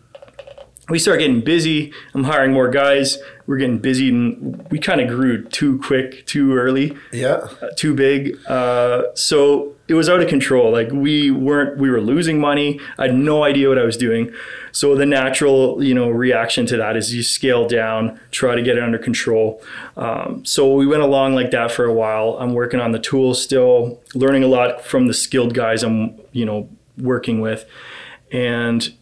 We 0.89 0.99
start 0.99 1.19
getting 1.19 1.41
busy. 1.41 1.93
I'm 2.13 2.25
hiring 2.25 2.51
more 2.51 2.69
guys. 2.69 3.17
We're 3.47 3.57
getting 3.57 3.79
busy, 3.79 4.09
and 4.09 4.69
we 4.69 4.79
kind 4.79 5.01
of 5.01 5.07
grew 5.07 5.43
too 5.45 5.79
quick, 5.79 6.25
too 6.25 6.55
early. 6.55 6.97
Yeah, 7.11 7.47
uh, 7.61 7.69
too 7.77 7.93
big. 7.93 8.37
Uh, 8.47 9.13
so 9.15 9.75
it 9.87 9.93
was 9.95 10.09
out 10.09 10.21
of 10.21 10.27
control. 10.27 10.71
Like 10.71 10.91
we 10.91 11.31
weren't. 11.31 11.77
We 11.77 11.89
were 11.89 12.01
losing 12.01 12.39
money. 12.39 12.79
I 12.97 13.07
had 13.07 13.15
no 13.15 13.43
idea 13.43 13.69
what 13.69 13.77
I 13.77 13.83
was 13.83 13.97
doing. 13.97 14.33
So 14.71 14.95
the 14.95 15.05
natural, 15.05 15.83
you 15.83 15.93
know, 15.93 16.09
reaction 16.09 16.65
to 16.67 16.77
that 16.77 16.97
is 16.97 17.13
you 17.13 17.21
scale 17.23 17.67
down, 17.67 18.19
try 18.31 18.55
to 18.55 18.61
get 18.61 18.77
it 18.77 18.83
under 18.83 18.97
control. 18.97 19.61
Um, 19.95 20.43
so 20.45 20.73
we 20.73 20.87
went 20.87 21.03
along 21.03 21.35
like 21.35 21.51
that 21.51 21.71
for 21.71 21.85
a 21.85 21.93
while. 21.93 22.37
I'm 22.39 22.53
working 22.53 22.79
on 22.79 22.91
the 22.91 22.99
tools 22.99 23.41
still, 23.41 24.01
learning 24.15 24.43
a 24.43 24.47
lot 24.47 24.83
from 24.83 25.07
the 25.07 25.13
skilled 25.13 25.53
guys 25.53 25.83
I'm, 25.83 26.19
you 26.31 26.45
know, 26.45 26.69
working 26.97 27.39
with, 27.39 27.65
and 28.31 28.93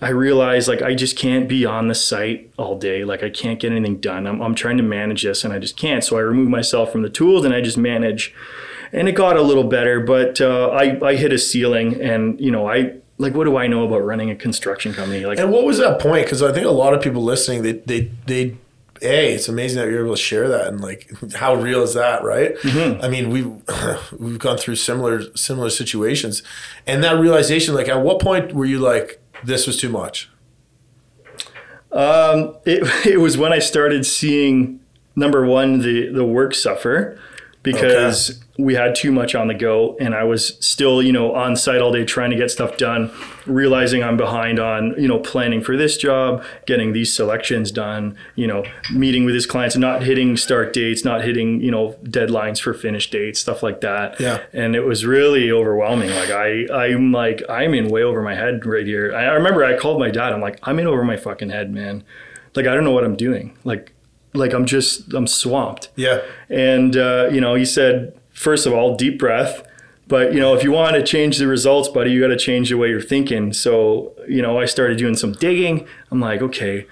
I 0.00 0.10
realized 0.10 0.68
like 0.68 0.82
I 0.82 0.94
just 0.94 1.16
can't 1.16 1.48
be 1.48 1.64
on 1.64 1.88
the 1.88 1.94
site 1.94 2.52
all 2.56 2.78
day. 2.78 3.04
Like 3.04 3.22
I 3.22 3.30
can't 3.30 3.58
get 3.58 3.72
anything 3.72 3.98
done. 4.00 4.26
I'm, 4.26 4.40
I'm 4.40 4.54
trying 4.54 4.76
to 4.76 4.82
manage 4.82 5.22
this 5.22 5.44
and 5.44 5.52
I 5.52 5.58
just 5.58 5.76
can't. 5.76 6.04
So 6.04 6.16
I 6.16 6.20
remove 6.20 6.48
myself 6.48 6.92
from 6.92 7.02
the 7.02 7.10
tools 7.10 7.44
and 7.44 7.54
I 7.54 7.60
just 7.60 7.78
manage. 7.78 8.34
And 8.92 9.08
it 9.08 9.12
got 9.12 9.36
a 9.36 9.42
little 9.42 9.64
better, 9.64 10.00
but 10.00 10.40
uh, 10.40 10.68
I, 10.68 10.98
I 11.04 11.16
hit 11.16 11.32
a 11.32 11.38
ceiling 11.38 12.00
and, 12.00 12.40
you 12.40 12.50
know, 12.50 12.70
I, 12.70 12.94
like, 13.18 13.34
what 13.34 13.44
do 13.44 13.56
I 13.58 13.66
know 13.66 13.84
about 13.84 13.98
running 13.98 14.30
a 14.30 14.36
construction 14.36 14.94
company? 14.94 15.26
Like, 15.26 15.38
and 15.38 15.50
what 15.50 15.64
was 15.64 15.76
that 15.78 16.00
point? 16.00 16.24
Because 16.24 16.42
I 16.42 16.52
think 16.52 16.64
a 16.64 16.70
lot 16.70 16.94
of 16.94 17.02
people 17.02 17.22
listening, 17.22 17.62
they, 17.62 17.72
they, 17.72 18.10
they, 18.26 18.56
a, 19.02 19.34
it's 19.34 19.48
amazing 19.48 19.80
that 19.80 19.90
you're 19.90 20.04
able 20.04 20.14
to 20.14 20.20
share 20.20 20.48
that 20.48 20.68
and 20.68 20.80
like 20.80 21.10
how 21.34 21.54
real 21.54 21.82
is 21.82 21.94
that, 21.94 22.22
right? 22.22 22.56
Mm-hmm. 22.56 23.02
I 23.02 23.08
mean, 23.08 23.30
we've 23.30 23.52
we've 24.18 24.38
gone 24.38 24.56
through 24.56 24.76
similar 24.76 25.34
similar 25.36 25.70
situations, 25.70 26.42
and 26.86 27.04
that 27.04 27.18
realization, 27.18 27.74
like, 27.74 27.88
at 27.88 28.00
what 28.00 28.20
point 28.20 28.52
were 28.52 28.64
you 28.64 28.78
like, 28.78 29.20
this 29.44 29.66
was 29.66 29.76
too 29.76 29.88
much? 29.88 30.30
Um, 31.92 32.56
it, 32.64 33.06
it 33.06 33.18
was 33.18 33.36
when 33.36 33.52
I 33.52 33.58
started 33.58 34.04
seeing 34.06 34.80
number 35.16 35.44
one 35.44 35.80
the 35.80 36.08
the 36.12 36.24
work 36.24 36.54
suffer 36.54 37.18
because 37.62 38.30
okay 38.30 38.48
we 38.58 38.74
had 38.74 38.96
too 38.96 39.12
much 39.12 39.36
on 39.36 39.46
the 39.46 39.54
go 39.54 39.96
and 40.00 40.16
I 40.16 40.24
was 40.24 40.58
still, 40.58 41.00
you 41.00 41.12
know, 41.12 41.32
on 41.32 41.54
site 41.54 41.80
all 41.80 41.92
day 41.92 42.04
trying 42.04 42.30
to 42.30 42.36
get 42.36 42.50
stuff 42.50 42.76
done, 42.76 43.12
realizing 43.46 44.02
I'm 44.02 44.16
behind 44.16 44.58
on, 44.58 44.96
you 44.98 45.06
know, 45.06 45.20
planning 45.20 45.62
for 45.62 45.76
this 45.76 45.96
job, 45.96 46.44
getting 46.66 46.92
these 46.92 47.14
selections 47.14 47.70
done, 47.70 48.16
you 48.34 48.48
know, 48.48 48.64
meeting 48.92 49.24
with 49.24 49.36
his 49.36 49.46
clients, 49.46 49.76
not 49.76 50.02
hitting 50.02 50.36
start 50.36 50.72
dates, 50.72 51.04
not 51.04 51.22
hitting, 51.22 51.60
you 51.60 51.70
know, 51.70 51.96
deadlines 52.02 52.60
for 52.60 52.74
finish 52.74 53.08
dates, 53.10 53.38
stuff 53.38 53.62
like 53.62 53.80
that. 53.80 54.18
Yeah. 54.18 54.42
And 54.52 54.74
it 54.74 54.84
was 54.84 55.06
really 55.06 55.52
overwhelming. 55.52 56.10
Like 56.10 56.30
I 56.30 56.66
I'm 56.72 57.12
like 57.12 57.44
I'm 57.48 57.74
in 57.74 57.88
way 57.88 58.02
over 58.02 58.22
my 58.22 58.34
head 58.34 58.66
right 58.66 58.84
here. 58.84 59.14
I, 59.14 59.26
I 59.26 59.32
remember 59.34 59.64
I 59.64 59.78
called 59.78 60.00
my 60.00 60.10
dad. 60.10 60.32
I'm 60.32 60.40
like, 60.40 60.58
I'm 60.64 60.80
in 60.80 60.88
over 60.88 61.04
my 61.04 61.16
fucking 61.16 61.50
head, 61.50 61.72
man. 61.72 62.02
Like 62.56 62.66
I 62.66 62.74
don't 62.74 62.82
know 62.82 62.90
what 62.90 63.04
I'm 63.04 63.14
doing. 63.14 63.56
Like 63.62 63.92
like 64.34 64.52
I'm 64.52 64.66
just 64.66 65.12
I'm 65.12 65.26
swamped. 65.26 65.90
Yeah. 65.96 66.22
And 66.48 66.96
uh, 66.96 67.28
you 67.32 67.40
know, 67.40 67.54
he 67.54 67.64
said 67.64 68.18
first 68.32 68.66
of 68.66 68.72
all, 68.72 68.96
deep 68.96 69.18
breath. 69.18 69.64
But 70.06 70.32
you 70.32 70.40
know, 70.40 70.54
if 70.54 70.64
you 70.64 70.72
want 70.72 70.96
to 70.96 71.02
change 71.02 71.38
the 71.38 71.46
results, 71.46 71.88
buddy, 71.88 72.10
you 72.10 72.20
got 72.20 72.28
to 72.28 72.38
change 72.38 72.70
the 72.70 72.78
way 72.78 72.88
you're 72.88 73.00
thinking. 73.00 73.52
So 73.52 74.14
you 74.28 74.42
know, 74.42 74.58
I 74.58 74.64
started 74.64 74.98
doing 74.98 75.16
some 75.16 75.32
digging. 75.32 75.86
I'm 76.10 76.20
like, 76.20 76.40
okay, 76.40 76.86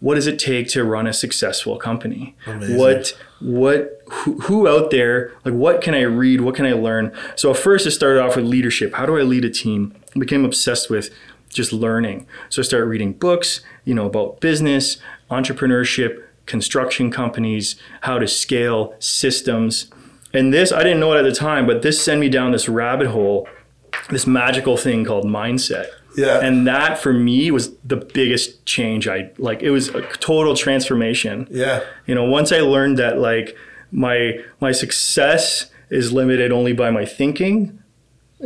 what 0.00 0.16
does 0.16 0.26
it 0.26 0.38
take 0.38 0.68
to 0.68 0.84
run 0.84 1.06
a 1.06 1.12
successful 1.12 1.76
company? 1.78 2.36
Amazing. 2.46 2.76
What 2.76 3.16
what 3.40 4.02
who, 4.08 4.40
who, 4.40 4.68
out 4.68 4.90
there 4.90 5.32
like 5.44 5.54
what 5.54 5.80
can 5.80 5.94
I 5.94 6.02
read? 6.02 6.40
What 6.40 6.54
can 6.54 6.66
I 6.66 6.72
learn? 6.72 7.12
So 7.36 7.54
first, 7.54 7.86
I 7.86 7.90
started 7.90 8.20
off 8.22 8.36
with 8.36 8.44
leadership. 8.44 8.94
How 8.94 9.06
do 9.06 9.16
I 9.16 9.22
lead 9.22 9.44
a 9.44 9.50
team? 9.50 9.94
I 10.14 10.18
became 10.18 10.44
obsessed 10.44 10.90
with 10.90 11.10
just 11.48 11.72
learning. 11.72 12.26
So 12.48 12.62
I 12.62 12.64
started 12.64 12.86
reading 12.86 13.12
books, 13.12 13.60
you 13.84 13.94
know, 13.94 14.06
about 14.06 14.40
business, 14.40 14.98
entrepreneurship, 15.30 16.22
construction 16.46 17.10
companies, 17.10 17.76
how 18.02 18.18
to 18.18 18.26
scale 18.26 18.94
systems 18.98 19.90
and 20.36 20.52
this, 20.52 20.70
I 20.70 20.82
didn't 20.82 21.00
know 21.00 21.14
it 21.14 21.18
at 21.18 21.22
the 21.22 21.34
time, 21.34 21.66
but 21.66 21.82
this 21.82 22.02
sent 22.02 22.20
me 22.20 22.28
down 22.28 22.52
this 22.52 22.68
rabbit 22.68 23.08
hole, 23.08 23.48
this 24.10 24.26
magical 24.26 24.76
thing 24.76 25.04
called 25.04 25.24
mindset. 25.24 25.86
Yeah. 26.16 26.40
And 26.40 26.66
that 26.66 26.98
for 26.98 27.12
me 27.12 27.50
was 27.50 27.74
the 27.78 27.96
biggest 27.96 28.64
change. 28.66 29.08
I 29.08 29.30
like 29.38 29.62
it 29.62 29.70
was 29.70 29.88
a 29.88 30.02
total 30.02 30.54
transformation. 30.54 31.46
Yeah. 31.50 31.82
You 32.06 32.14
know, 32.14 32.24
once 32.24 32.52
I 32.52 32.60
learned 32.60 32.98
that 32.98 33.18
like 33.18 33.56
my 33.92 34.38
my 34.60 34.72
success 34.72 35.70
is 35.90 36.12
limited 36.12 36.52
only 36.52 36.72
by 36.72 36.90
my 36.90 37.04
thinking 37.04 37.82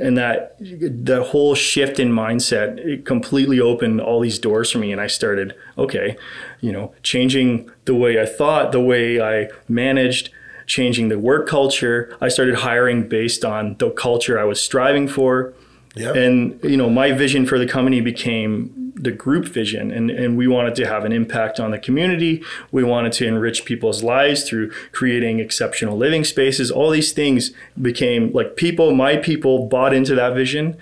and 0.00 0.16
that 0.16 0.56
the 0.58 1.22
whole 1.22 1.54
shift 1.54 1.98
in 1.98 2.10
mindset 2.10 2.78
it 2.78 3.04
completely 3.04 3.60
opened 3.60 4.00
all 4.00 4.20
these 4.20 4.38
doors 4.38 4.70
for 4.70 4.78
me 4.78 4.92
and 4.92 5.00
I 5.00 5.06
started 5.06 5.54
okay, 5.76 6.16
you 6.60 6.72
know, 6.72 6.94
changing 7.02 7.70
the 7.84 7.94
way 7.94 8.20
I 8.20 8.26
thought, 8.26 8.72
the 8.72 8.80
way 8.80 9.20
I 9.20 9.48
managed 9.68 10.30
changing 10.70 11.08
the 11.08 11.18
work 11.18 11.48
culture. 11.48 12.16
I 12.20 12.28
started 12.28 12.54
hiring 12.56 13.08
based 13.08 13.44
on 13.44 13.74
the 13.78 13.90
culture 13.90 14.38
I 14.38 14.44
was 14.44 14.62
striving 14.62 15.08
for. 15.08 15.52
Yep. 15.96 16.16
And 16.16 16.60
you 16.62 16.76
know, 16.76 16.88
my 16.88 17.12
vision 17.12 17.46
for 17.46 17.58
the 17.58 17.66
company 17.66 18.00
became 18.00 18.92
the 18.94 19.10
group 19.10 19.46
vision 19.46 19.90
and, 19.90 20.10
and 20.10 20.36
we 20.36 20.46
wanted 20.46 20.74
to 20.74 20.86
have 20.86 21.04
an 21.04 21.12
impact 21.12 21.58
on 21.58 21.70
the 21.70 21.78
community. 21.78 22.42
We 22.70 22.84
wanted 22.84 23.12
to 23.14 23.26
enrich 23.26 23.64
people's 23.64 24.02
lives 24.02 24.44
through 24.44 24.70
creating 24.92 25.40
exceptional 25.40 25.96
living 25.96 26.22
spaces. 26.24 26.70
All 26.70 26.90
these 26.90 27.12
things 27.12 27.52
became 27.80 28.30
like 28.32 28.56
people, 28.56 28.94
my 28.94 29.16
people 29.16 29.66
bought 29.66 29.94
into 29.94 30.14
that 30.16 30.34
vision. 30.34 30.76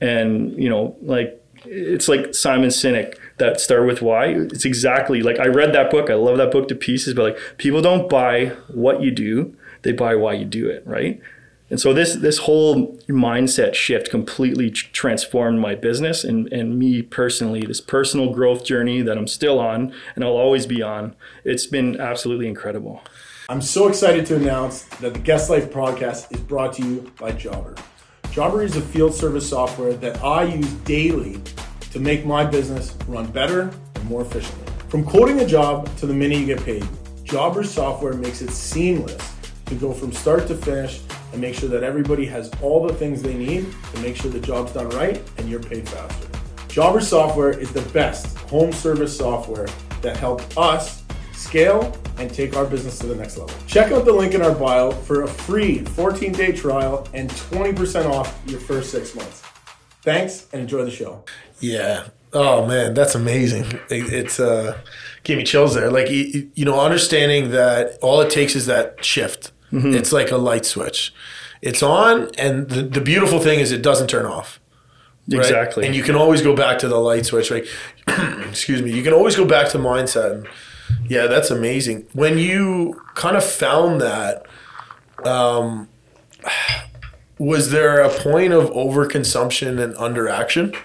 And, 0.00 0.52
you 0.62 0.68
know, 0.68 0.96
like 1.00 1.42
it's 1.64 2.08
like 2.08 2.34
Simon 2.34 2.68
Sinek 2.68 3.16
that 3.38 3.60
start 3.60 3.86
with 3.86 4.02
why. 4.02 4.26
It's 4.26 4.64
exactly 4.64 5.22
like 5.22 5.38
I 5.38 5.46
read 5.46 5.72
that 5.72 5.90
book. 5.90 6.10
I 6.10 6.14
love 6.14 6.36
that 6.38 6.50
book 6.50 6.68
to 6.68 6.74
pieces, 6.74 7.14
but 7.14 7.22
like 7.22 7.38
people 7.56 7.80
don't 7.80 8.08
buy 8.08 8.46
what 8.68 9.00
you 9.00 9.10
do, 9.10 9.56
they 9.82 9.92
buy 9.92 10.14
why 10.14 10.34
you 10.34 10.44
do 10.44 10.68
it, 10.68 10.86
right? 10.86 11.20
And 11.72 11.80
so 11.80 11.94
this 11.94 12.16
this 12.16 12.36
whole 12.36 12.98
mindset 13.08 13.72
shift 13.72 14.10
completely 14.10 14.70
transformed 14.70 15.58
my 15.58 15.74
business 15.74 16.22
and, 16.22 16.52
and 16.52 16.78
me 16.78 17.00
personally, 17.00 17.62
this 17.62 17.80
personal 17.80 18.30
growth 18.30 18.62
journey 18.62 19.00
that 19.00 19.16
I'm 19.16 19.26
still 19.26 19.58
on 19.58 19.94
and 20.14 20.22
I'll 20.22 20.36
always 20.36 20.66
be 20.66 20.82
on. 20.82 21.16
It's 21.44 21.64
been 21.64 21.98
absolutely 21.98 22.46
incredible. 22.46 23.00
I'm 23.48 23.62
so 23.62 23.88
excited 23.88 24.26
to 24.26 24.36
announce 24.36 24.82
that 25.00 25.14
the 25.14 25.18
Guest 25.18 25.48
Life 25.48 25.70
podcast 25.70 26.30
is 26.30 26.40
brought 26.40 26.74
to 26.74 26.82
you 26.84 27.10
by 27.18 27.32
Jobber. 27.32 27.74
Jobber 28.32 28.62
is 28.62 28.76
a 28.76 28.82
field 28.82 29.14
service 29.14 29.48
software 29.48 29.94
that 29.94 30.22
I 30.22 30.42
use 30.42 30.70
daily 30.84 31.40
to 31.90 31.98
make 31.98 32.26
my 32.26 32.44
business 32.44 32.94
run 33.08 33.32
better 33.32 33.70
and 33.94 34.04
more 34.04 34.20
efficiently. 34.20 34.70
From 34.90 35.04
quoting 35.04 35.40
a 35.40 35.46
job 35.46 35.88
to 35.96 36.06
the 36.06 36.12
minute 36.12 36.36
you 36.36 36.44
get 36.44 36.62
paid, 36.62 36.86
Jobber 37.24 37.64
software 37.64 38.12
makes 38.12 38.42
it 38.42 38.50
seamless 38.50 39.34
to 39.64 39.74
go 39.74 39.94
from 39.94 40.12
start 40.12 40.46
to 40.48 40.54
finish 40.54 41.00
and 41.32 41.40
make 41.40 41.54
sure 41.54 41.68
that 41.68 41.82
everybody 41.82 42.26
has 42.26 42.50
all 42.62 42.86
the 42.86 42.94
things 42.94 43.22
they 43.22 43.34
need 43.34 43.66
to 43.94 44.00
make 44.00 44.16
sure 44.16 44.30
the 44.30 44.40
job's 44.40 44.72
done 44.72 44.88
right 44.90 45.22
and 45.38 45.48
you're 45.48 45.62
paid 45.62 45.88
faster. 45.88 46.28
Jobber 46.68 47.00
software 47.00 47.50
is 47.50 47.72
the 47.72 47.82
best 47.90 48.36
home 48.38 48.72
service 48.72 49.16
software 49.16 49.68
that 50.02 50.16
helped 50.16 50.56
us 50.56 51.02
scale 51.32 51.96
and 52.18 52.32
take 52.32 52.56
our 52.56 52.64
business 52.64 52.98
to 52.98 53.06
the 53.06 53.14
next 53.14 53.36
level. 53.36 53.54
Check 53.66 53.92
out 53.92 54.04
the 54.04 54.12
link 54.12 54.34
in 54.34 54.42
our 54.42 54.54
bio 54.54 54.90
for 54.90 55.22
a 55.22 55.28
free 55.28 55.78
14 55.78 56.32
day 56.32 56.52
trial 56.52 57.06
and 57.14 57.28
20% 57.30 58.06
off 58.06 58.40
your 58.46 58.60
first 58.60 58.90
six 58.90 59.14
months. 59.14 59.42
Thanks 60.02 60.48
and 60.52 60.62
enjoy 60.62 60.84
the 60.84 60.90
show. 60.90 61.24
Yeah. 61.60 62.08
Oh 62.32 62.66
man, 62.66 62.94
that's 62.94 63.14
amazing. 63.14 63.78
It's 63.90 64.40
uh 64.40 64.78
gave 65.22 65.38
me 65.38 65.44
chills 65.44 65.74
there. 65.74 65.90
Like 65.90 66.10
you, 66.10 66.50
you 66.54 66.64
know, 66.64 66.80
understanding 66.80 67.50
that 67.50 67.98
all 68.02 68.20
it 68.20 68.30
takes 68.30 68.56
is 68.56 68.66
that 68.66 69.04
shift. 69.04 69.51
Mm-hmm. 69.72 69.94
It's 69.94 70.12
like 70.12 70.30
a 70.30 70.36
light 70.36 70.66
switch. 70.66 71.14
It's 71.62 71.82
on, 71.82 72.30
and 72.36 72.68
the, 72.68 72.82
the 72.82 73.00
beautiful 73.00 73.38
thing 73.38 73.60
is 73.60 73.72
it 73.72 73.82
doesn't 73.82 74.08
turn 74.08 74.26
off. 74.26 74.60
Right? 75.28 75.38
Exactly. 75.40 75.86
And 75.86 75.94
you 75.94 76.02
can 76.02 76.16
always 76.16 76.42
go 76.42 76.54
back 76.54 76.78
to 76.80 76.88
the 76.88 76.98
light 76.98 77.26
switch. 77.26 77.50
Like, 77.50 77.66
excuse 78.48 78.82
me, 78.82 78.92
you 78.92 79.02
can 79.02 79.12
always 79.12 79.36
go 79.36 79.44
back 79.44 79.68
to 79.70 79.78
mindset. 79.78 80.32
And, 80.32 80.48
yeah, 81.08 81.26
that's 81.26 81.50
amazing. 81.50 82.06
When 82.12 82.38
you 82.38 83.00
kind 83.14 83.36
of 83.36 83.44
found 83.44 84.00
that, 84.00 84.46
um, 85.24 85.88
was 87.38 87.70
there 87.70 88.00
a 88.00 88.08
point 88.08 88.52
of 88.52 88.70
overconsumption 88.70 89.82
and 89.82 89.94
underaction? 89.94 90.76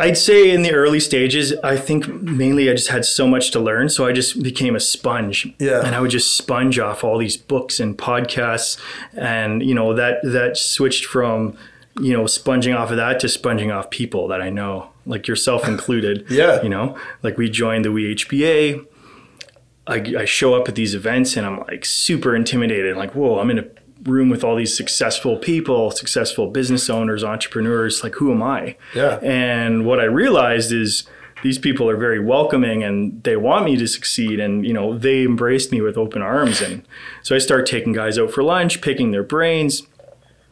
I'd 0.00 0.16
say 0.16 0.50
in 0.50 0.62
the 0.62 0.72
early 0.72 0.98
stages, 0.98 1.52
I 1.62 1.76
think 1.76 2.08
mainly 2.08 2.70
I 2.70 2.72
just 2.72 2.88
had 2.88 3.04
so 3.04 3.28
much 3.28 3.50
to 3.50 3.60
learn. 3.60 3.90
So 3.90 4.06
I 4.06 4.12
just 4.12 4.42
became 4.42 4.74
a 4.74 4.80
sponge. 4.80 5.52
Yeah. 5.58 5.84
And 5.84 5.94
I 5.94 6.00
would 6.00 6.10
just 6.10 6.38
sponge 6.38 6.78
off 6.78 7.04
all 7.04 7.18
these 7.18 7.36
books 7.36 7.78
and 7.78 7.98
podcasts. 7.98 8.80
And, 9.12 9.62
you 9.62 9.74
know, 9.74 9.92
that, 9.92 10.22
that 10.22 10.56
switched 10.56 11.04
from, 11.04 11.54
you 12.00 12.14
know, 12.14 12.26
sponging 12.26 12.72
off 12.72 12.90
of 12.90 12.96
that 12.96 13.20
to 13.20 13.28
sponging 13.28 13.70
off 13.70 13.90
people 13.90 14.26
that 14.28 14.40
I 14.40 14.48
know, 14.48 14.90
like 15.04 15.28
yourself 15.28 15.68
included. 15.68 16.24
yeah. 16.30 16.62
You 16.62 16.70
know, 16.70 16.96
like 17.22 17.36
we 17.36 17.50
joined 17.50 17.84
the 17.84 17.90
WeHBA. 17.90 18.86
I, 19.86 19.94
I 20.20 20.24
show 20.24 20.54
up 20.54 20.66
at 20.66 20.76
these 20.76 20.94
events 20.94 21.36
and 21.36 21.44
I'm 21.46 21.58
like 21.60 21.84
super 21.84 22.34
intimidated. 22.34 22.96
Like, 22.96 23.14
whoa, 23.14 23.38
I'm 23.38 23.50
in 23.50 23.58
a 23.58 23.66
room 24.04 24.28
with 24.28 24.44
all 24.44 24.56
these 24.56 24.76
successful 24.76 25.36
people, 25.36 25.90
successful 25.90 26.48
business 26.48 26.88
owners, 26.88 27.22
entrepreneurs. 27.24 28.02
Like, 28.02 28.14
who 28.14 28.32
am 28.32 28.42
I? 28.42 28.76
Yeah. 28.94 29.18
And 29.22 29.84
what 29.84 30.00
I 30.00 30.04
realized 30.04 30.72
is 30.72 31.04
these 31.42 31.58
people 31.58 31.88
are 31.88 31.96
very 31.96 32.22
welcoming 32.22 32.82
and 32.82 33.22
they 33.22 33.36
want 33.36 33.64
me 33.64 33.76
to 33.76 33.86
succeed. 33.86 34.40
And, 34.40 34.66
you 34.66 34.72
know, 34.72 34.96
they 34.96 35.22
embraced 35.22 35.72
me 35.72 35.80
with 35.80 35.96
open 35.96 36.22
arms. 36.22 36.60
And 36.60 36.82
so 37.22 37.34
I 37.34 37.38
start 37.38 37.66
taking 37.66 37.92
guys 37.92 38.18
out 38.18 38.30
for 38.30 38.42
lunch, 38.42 38.80
picking 38.80 39.10
their 39.10 39.22
brains, 39.22 39.82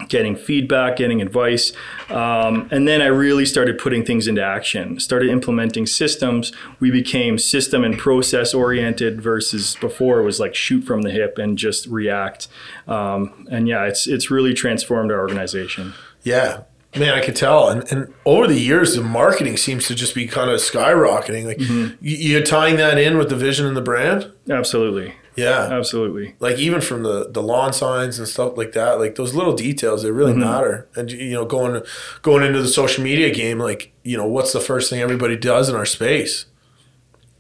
getting 0.07 0.37
feedback, 0.37 0.97
getting 0.97 1.21
advice. 1.21 1.73
Um, 2.09 2.69
and 2.71 2.87
then 2.87 3.03
I 3.03 3.07
really 3.07 3.45
started 3.45 3.79
putting 3.79 4.05
things 4.05 4.29
into 4.29 4.43
action, 4.43 5.01
started 5.01 5.29
implementing 5.29 5.87
systems. 5.87 6.53
We 6.79 6.91
became 6.91 7.39
system 7.39 7.85
and 7.85 7.99
process 7.99 8.55
oriented 8.55 9.21
versus 9.21 9.77
before 9.81 10.21
it 10.21 10.25
was 10.25 10.39
like 10.39 10.55
shoot 10.55 10.83
from 10.83 11.03
the 11.03 11.11
hip 11.11 11.39
and 11.39 11.59
just 11.59 11.87
react. 11.87 12.49
Um, 12.87 13.47
and 13.51 13.67
yeah, 13.67 13.85
it's, 13.85 14.07
it's 14.07 14.31
really 14.31 14.55
transformed 14.55 15.11
our 15.11 15.19
organization. 15.19 15.95
Yeah. 16.23 16.63
Man, 16.97 17.13
I 17.13 17.21
could 17.21 17.37
tell. 17.37 17.69
And, 17.69 17.91
and 17.93 18.15
over 18.25 18.47
the 18.47 18.59
years, 18.59 18.95
the 18.95 19.03
marketing 19.03 19.59
seems 19.59 19.87
to 19.89 19.95
just 19.95 20.15
be 20.15 20.27
kind 20.27 20.51
of 20.51 20.59
skyrocketing. 20.59 21.45
Like 21.45 21.59
mm-hmm. 21.59 21.97
you, 22.01 22.39
are 22.39 22.43
tying 22.43 22.77
that 22.77 22.99
in 22.99 23.19
with 23.19 23.29
the 23.29 23.37
vision 23.37 23.67
and 23.67 23.77
the 23.77 23.83
brand. 23.83 24.33
Absolutely. 24.49 25.15
Yeah, 25.39 25.69
absolutely. 25.71 26.35
Like 26.41 26.59
even 26.59 26.81
from 26.81 27.03
the 27.03 27.29
the 27.31 27.43
lawn 27.43 27.73
signs 27.73 28.19
and 28.19 28.27
stuff 28.27 28.57
like 28.57 28.73
that, 28.73 28.99
like 28.99 29.15
those 29.15 29.35
little 29.35 29.55
details, 29.55 30.03
they 30.03 30.11
really 30.11 30.33
mm-hmm. 30.33 30.41
matter. 30.41 30.89
And 30.97 31.11
you 31.11 31.33
know, 31.33 31.45
going 31.45 31.83
going 32.23 32.45
into 32.45 32.61
the 32.61 32.69
social 32.69 33.05
media 33.05 33.31
game, 33.33 33.59
like 33.59 33.93
you 34.03 34.17
know, 34.17 34.27
what's 34.27 34.53
the 34.53 34.61
first 34.61 34.91
thing 34.91 35.01
everybody 35.01 35.37
does 35.37 35.69
in 35.69 35.75
our 35.75 35.87
space? 35.87 36.47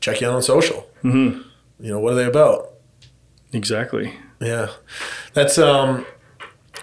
Check 0.01 0.21
you 0.21 0.29
out 0.29 0.35
on 0.35 0.43
social. 0.43 0.89
Mm-hmm. 1.03 1.43
You 1.81 1.93
know, 1.93 1.99
what 1.99 2.13
are 2.13 2.17
they 2.17 2.25
about? 2.25 2.75
Exactly. 3.53 4.15
Yeah, 4.41 4.69
that's 5.33 5.59
um. 5.59 6.07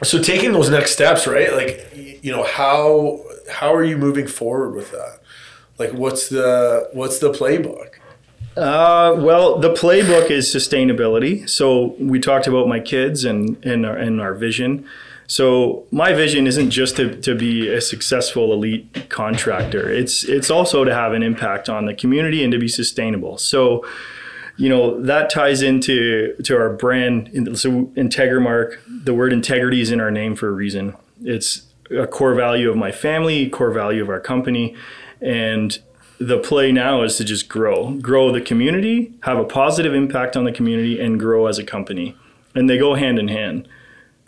So 0.04 0.22
taking 0.22 0.52
those 0.52 0.70
next 0.70 0.92
steps, 0.92 1.26
right? 1.26 1.54
Like, 1.54 1.90
you 1.96 2.32
know, 2.32 2.44
how 2.44 3.24
how 3.50 3.74
are 3.74 3.84
you 3.84 3.98
moving 3.98 4.28
forward 4.28 4.76
with 4.76 4.92
that? 4.92 5.22
Like, 5.78 5.92
what's 5.94 6.30
the 6.30 6.90
what's 6.94 7.20
the 7.20 7.32
playbook? 7.32 7.95
Uh, 8.58 9.16
well, 9.18 9.60
the 9.60 9.74
playbook 9.74 10.32
is 10.32 10.54
sustainability. 10.54 11.48
So 11.50 11.96
we 12.00 12.20
talked 12.20 12.48
about 12.48 12.68
my 12.68 12.80
kids 12.80 13.26
and 13.26 13.64
and 13.66 13.86
our, 13.86 13.96
and 13.96 14.22
our 14.22 14.34
vision. 14.34 14.86
So 15.28 15.86
my 15.92 16.14
vision 16.14 16.46
isn't 16.46 16.70
just 16.70 16.98
to, 16.98 17.20
to 17.22 17.36
be 17.36 17.68
a 17.68 17.82
successful 17.82 18.54
elite 18.54 19.10
contractor. 19.10 19.90
It's 19.90 20.24
it's 20.24 20.50
also 20.50 20.84
to 20.86 20.94
have 20.94 21.14
an 21.14 21.24
impact 21.24 21.68
on 21.68 21.86
the 21.86 21.94
community 21.94 22.44
and 22.44 22.52
to 22.54 22.60
be 22.60 22.68
sustainable. 22.68 23.38
So, 23.38 23.86
you 24.56 24.70
know, 24.70 25.02
that 25.02 25.30
ties 25.30 25.62
into 25.62 26.36
to 26.44 26.56
our 26.56 26.70
brand. 26.70 27.30
So 27.58 27.86
IntegriMark, 27.98 28.78
the 29.04 29.14
word 29.14 29.34
integrity 29.34 29.82
is 29.82 29.92
in 29.92 30.00
our 30.00 30.12
name 30.12 30.36
for 30.36 30.48
a 30.48 30.52
reason. 30.52 30.96
It's 31.24 31.64
a 31.90 32.08
core 32.08 32.36
value 32.36 32.70
of 32.70 32.78
my 32.78 32.92
family, 32.92 33.50
core 33.50 33.72
value 33.72 34.02
of 34.02 34.10
our 34.10 34.20
company, 34.20 34.76
and 35.22 35.78
the 36.18 36.40
play 36.40 36.72
now 36.72 37.04
is 37.04 37.18
to 37.18 37.24
just 37.24 37.50
grow, 37.50 37.92
grow 37.96 38.32
the 38.32 38.42
community, 38.42 39.14
have 39.24 39.38
a 39.38 39.44
positive 39.44 39.94
impact 39.94 40.38
on 40.38 40.46
the 40.46 40.52
community, 40.52 41.00
and 41.00 41.20
grow 41.20 41.48
as 41.48 41.58
a 41.58 41.64
company. 41.64 42.16
And 42.54 42.70
they 42.70 42.78
go 42.78 42.96
hand 42.96 43.20
in 43.20 43.28
hand. 43.28 43.68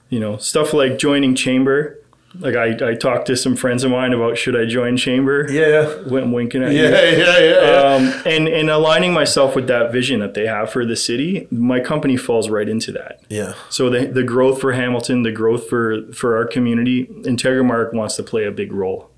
You 0.10 0.20
know, 0.20 0.38
stuff 0.38 0.74
like 0.74 0.98
joining 0.98 1.36
Chamber. 1.36 2.00
Like 2.40 2.56
I, 2.56 2.92
I 2.92 2.94
talked 2.94 3.28
to 3.28 3.36
some 3.36 3.56
friends 3.56 3.84
of 3.84 3.92
mine 3.92 4.14
about 4.14 4.38
should 4.38 4.56
I 4.56 4.66
join 4.66 4.96
Chamber? 4.96 5.48
Yeah. 5.50 6.02
Went 6.08 6.32
winking 6.32 6.62
at 6.64 6.72
yeah, 6.72 6.82
you. 6.82 7.18
Yeah, 7.18 7.40
yeah, 7.40 7.62
yeah. 7.62 7.96
Um, 7.96 8.22
and 8.26 8.48
and 8.48 8.70
aligning 8.70 9.14
myself 9.14 9.56
with 9.56 9.68
that 9.68 9.92
vision 9.92 10.20
that 10.20 10.34
they 10.34 10.46
have 10.46 10.70
for 10.72 10.86
the 10.86 10.96
city, 10.96 11.48
my 11.52 11.80
company 11.80 12.16
falls 12.16 12.50
right 12.50 12.68
into 12.68 12.92
that. 12.94 13.22
Yeah. 13.30 13.54
So 13.70 13.90
the 13.90 14.06
the 14.06 14.24
growth 14.24 14.62
for 14.62 14.74
Hamilton, 14.74 15.24
the 15.24 15.32
growth 15.32 15.68
for 15.68 16.04
for 16.14 16.38
our 16.38 16.46
community, 16.46 17.08
IntegriMark 17.08 17.94
wants 17.94 18.16
to 18.18 18.24
play 18.24 18.46
a 18.46 18.52
big 18.52 18.72
role. 18.72 19.10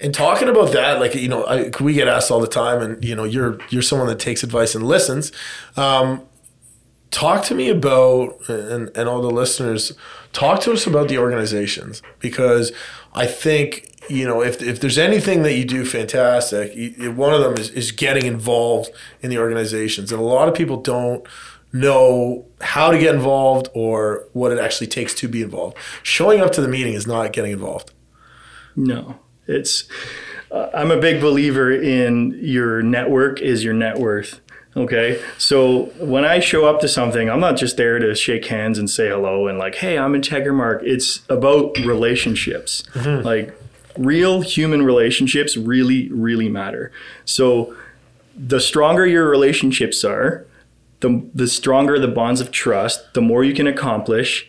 And 0.00 0.14
talking 0.14 0.48
about 0.48 0.72
that, 0.72 1.00
like 1.00 1.14
you 1.14 1.28
know, 1.28 1.44
I, 1.44 1.70
we 1.80 1.92
get 1.92 2.06
asked 2.06 2.30
all 2.30 2.40
the 2.40 2.46
time, 2.46 2.80
and 2.80 3.04
you 3.04 3.16
know, 3.16 3.24
you're 3.24 3.58
you're 3.68 3.82
someone 3.82 4.08
that 4.08 4.20
takes 4.20 4.42
advice 4.42 4.74
and 4.74 4.84
listens. 4.86 5.32
Um, 5.76 6.22
talk 7.10 7.44
to 7.46 7.54
me 7.54 7.68
about 7.68 8.48
and 8.48 8.90
and 8.96 9.08
all 9.08 9.20
the 9.20 9.30
listeners, 9.30 9.92
talk 10.32 10.60
to 10.62 10.72
us 10.72 10.86
about 10.86 11.08
the 11.08 11.18
organizations 11.18 12.02
because 12.20 12.72
I 13.14 13.26
think 13.26 13.92
you 14.08 14.26
know 14.26 14.42
if 14.42 14.62
if 14.62 14.80
there's 14.80 14.98
anything 14.98 15.42
that 15.42 15.54
you 15.54 15.64
do 15.64 15.84
fantastic, 15.84 16.74
you, 16.76 17.12
one 17.12 17.34
of 17.34 17.40
them 17.40 17.54
is 17.54 17.70
is 17.70 17.90
getting 17.90 18.26
involved 18.26 18.90
in 19.20 19.30
the 19.30 19.38
organizations, 19.38 20.12
and 20.12 20.20
a 20.20 20.24
lot 20.24 20.48
of 20.48 20.54
people 20.54 20.76
don't 20.80 21.26
know 21.72 22.46
how 22.60 22.90
to 22.90 22.98
get 22.98 23.14
involved 23.14 23.68
or 23.74 24.26
what 24.32 24.52
it 24.52 24.58
actually 24.58 24.86
takes 24.86 25.14
to 25.14 25.28
be 25.28 25.42
involved. 25.42 25.76
Showing 26.02 26.40
up 26.40 26.52
to 26.52 26.60
the 26.60 26.68
meeting 26.68 26.94
is 26.94 27.06
not 27.06 27.32
getting 27.32 27.52
involved. 27.52 27.92
No. 28.74 29.18
It's 29.48 29.88
uh, 30.50 30.68
I'm 30.72 30.90
a 30.90 31.00
big 31.00 31.20
believer 31.20 31.72
in 31.72 32.38
your 32.40 32.82
network 32.82 33.40
is 33.40 33.64
your 33.64 33.74
net 33.74 33.98
worth. 33.98 34.40
Okay. 34.76 35.20
So 35.38 35.86
when 35.98 36.24
I 36.24 36.38
show 36.38 36.66
up 36.66 36.80
to 36.82 36.88
something, 36.88 37.28
I'm 37.28 37.40
not 37.40 37.56
just 37.56 37.76
there 37.76 37.98
to 37.98 38.14
shake 38.14 38.46
hands 38.46 38.78
and 38.78 38.88
say 38.88 39.08
hello 39.08 39.48
and 39.48 39.58
like, 39.58 39.76
hey, 39.76 39.98
I'm 39.98 40.12
IntegriMark. 40.12 40.82
It's 40.84 41.22
about 41.28 41.76
relationships. 41.78 42.82
Mm-hmm. 42.92 43.24
Like 43.24 43.54
real 43.96 44.42
human 44.42 44.82
relationships 44.82 45.56
really, 45.56 46.08
really 46.10 46.48
matter. 46.48 46.92
So 47.24 47.74
the 48.36 48.60
stronger 48.60 49.04
your 49.04 49.28
relationships 49.28 50.04
are, 50.04 50.46
the, 51.00 51.28
the 51.34 51.48
stronger 51.48 51.98
the 51.98 52.08
bonds 52.08 52.40
of 52.40 52.52
trust, 52.52 53.14
the 53.14 53.20
more 53.20 53.42
you 53.42 53.54
can 53.54 53.66
accomplish, 53.66 54.48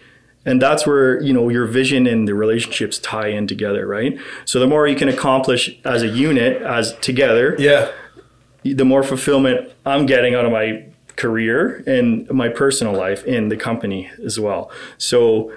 and 0.50 0.62
that's 0.62 0.86
where 0.88 1.22
you 1.22 1.34
know 1.34 1.50
your 1.50 1.66
vision 1.66 2.08
and 2.08 2.28
the 2.28 2.34
relationships 2.34 2.98
tie 3.00 3.28
in 3.28 3.48
together 3.48 3.86
right? 3.86 4.18
So 4.46 4.60
the 4.60 4.68
more 4.68 4.88
you 4.88 4.96
can 4.96 5.10
accomplish 5.10 5.80
as 5.86 6.02
a 6.04 6.08
unit 6.08 6.62
as 6.62 6.94
together 7.00 7.56
yeah. 7.60 7.92
the 8.64 8.86
more 8.86 9.04
fulfillment 9.04 9.72
i'm 9.86 10.06
getting 10.06 10.36
out 10.36 10.46
of 10.46 10.52
my 10.52 10.84
career 11.20 11.84
and 11.86 12.30
my 12.32 12.48
personal 12.48 12.94
life 12.94 13.26
in 13.26 13.50
the 13.50 13.58
company 13.58 14.10
as 14.26 14.40
well. 14.40 14.72
So 14.98 15.52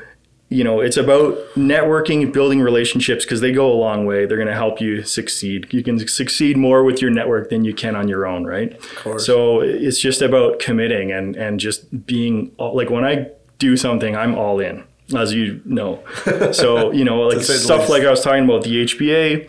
you 0.49 0.65
know 0.65 0.81
it's 0.81 0.99
about 0.99 1.39
networking 1.55 2.31
building 2.31 2.61
relationships 2.61 3.25
because 3.25 3.41
they 3.41 3.53
go 3.53 3.73
a 3.73 3.79
long 3.87 4.05
way. 4.05 4.27
They're 4.27 4.37
going 4.37 4.49
to 4.49 4.55
help 4.55 4.81
you 4.81 5.03
succeed. 5.03 5.73
You 5.73 5.83
can 5.83 6.07
succeed 6.07 6.57
more 6.57 6.85
with 6.85 7.01
your 7.01 7.11
network 7.11 7.49
than 7.49 7.65
you 7.65 7.73
can 7.73 7.97
on 7.97 8.09
your 8.09 8.27
own 8.27 8.45
right? 8.45 8.79
So 9.19 9.61
it's 9.61 10.01
just 10.01 10.21
about 10.21 10.59
committing 10.59 11.13
and 11.13 11.37
and 11.37 11.59
just 11.59 12.07
being 12.07 12.53
like 12.59 12.91
when 12.91 13.05
i 13.05 13.31
do 13.63 13.77
something, 13.77 14.17
I'm 14.17 14.35
all 14.35 14.59
in, 14.59 14.85
as 15.17 15.33
you 15.33 15.63
know. 15.65 16.03
so 16.53 16.91
you 16.91 17.05
know, 17.05 17.21
like 17.29 17.41
stuff 17.41 17.89
like 17.89 18.03
I 18.03 18.11
was 18.11 18.23
talking 18.23 18.45
about 18.45 18.65
the 18.65 18.85
HBA. 18.85 19.49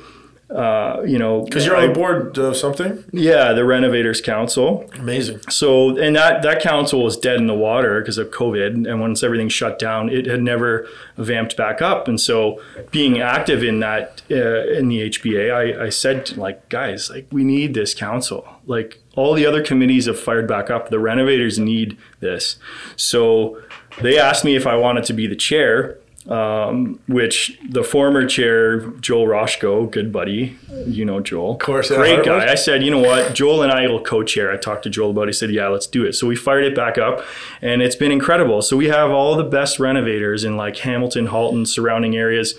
Uh, 0.49 1.01
you 1.03 1.17
know, 1.17 1.41
because 1.41 1.65
you're 1.65 1.75
on 1.75 1.87
the 1.87 1.93
board 1.93 2.37
of 2.37 2.55
something. 2.55 3.03
Yeah, 3.11 3.53
the 3.53 3.65
Renovators 3.65 4.21
Council. 4.21 4.87
Amazing. 4.99 5.39
So, 5.49 5.97
and 5.97 6.15
that 6.15 6.43
that 6.43 6.61
council 6.61 7.03
was 7.03 7.17
dead 7.17 7.37
in 7.37 7.47
the 7.47 7.55
water 7.55 7.99
because 7.99 8.19
of 8.19 8.29
COVID, 8.29 8.87
and 8.87 9.01
once 9.01 9.23
everything 9.23 9.49
shut 9.49 9.79
down, 9.79 10.09
it 10.09 10.27
had 10.27 10.43
never 10.43 10.87
vamped 11.17 11.57
back 11.57 11.81
up. 11.81 12.07
And 12.07 12.21
so, 12.21 12.61
being 12.91 13.19
active 13.19 13.63
in 13.63 13.79
that 13.79 14.21
uh, 14.29 14.67
in 14.67 14.89
the 14.89 15.09
HBA, 15.09 15.51
I, 15.51 15.85
I 15.85 15.89
said 15.89 16.37
like, 16.37 16.69
guys, 16.69 17.09
like 17.09 17.25
we 17.31 17.43
need 17.43 17.73
this 17.73 17.95
council. 17.95 18.45
Like 18.67 19.01
all 19.15 19.33
the 19.33 19.47
other 19.47 19.63
committees 19.63 20.05
have 20.05 20.19
fired 20.19 20.47
back 20.47 20.69
up. 20.69 20.89
The 20.89 20.99
renovators 20.99 21.57
need 21.57 21.97
this. 22.19 22.57
So 22.95 23.59
they 24.01 24.17
asked 24.17 24.43
me 24.45 24.55
if 24.55 24.65
I 24.67 24.75
wanted 24.75 25.03
to 25.05 25.13
be 25.13 25.27
the 25.27 25.35
chair, 25.35 25.97
um, 26.27 26.99
which 27.07 27.59
the 27.69 27.83
former 27.83 28.25
chair, 28.25 28.79
Joel 29.01 29.27
Roshko, 29.27 29.91
good 29.91 30.11
buddy, 30.11 30.57
you 30.85 31.03
know 31.03 31.19
Joel, 31.19 31.53
of 31.53 31.59
course, 31.59 31.89
great 31.89 32.23
guy. 32.23 32.49
I 32.49 32.55
said, 32.55 32.83
you 32.83 32.91
know 32.91 32.99
what, 32.99 33.33
Joel 33.33 33.63
and 33.63 33.71
I 33.71 33.87
will 33.87 34.01
co-chair. 34.01 34.51
I 34.51 34.57
talked 34.57 34.83
to 34.83 34.89
Joel 34.89 35.11
about. 35.11 35.23
it. 35.23 35.27
He 35.29 35.33
said, 35.33 35.51
yeah, 35.51 35.67
let's 35.67 35.87
do 35.87 36.05
it. 36.05 36.13
So 36.13 36.27
we 36.27 36.35
fired 36.35 36.63
it 36.63 36.75
back 36.75 36.97
up, 36.97 37.25
and 37.61 37.81
it's 37.81 37.95
been 37.95 38.11
incredible. 38.11 38.61
So 38.61 38.77
we 38.77 38.87
have 38.87 39.11
all 39.11 39.35
the 39.35 39.43
best 39.43 39.79
renovators 39.79 40.43
in 40.43 40.55
like 40.55 40.77
Hamilton, 40.77 41.27
Halton, 41.27 41.65
surrounding 41.65 42.15
areas, 42.15 42.55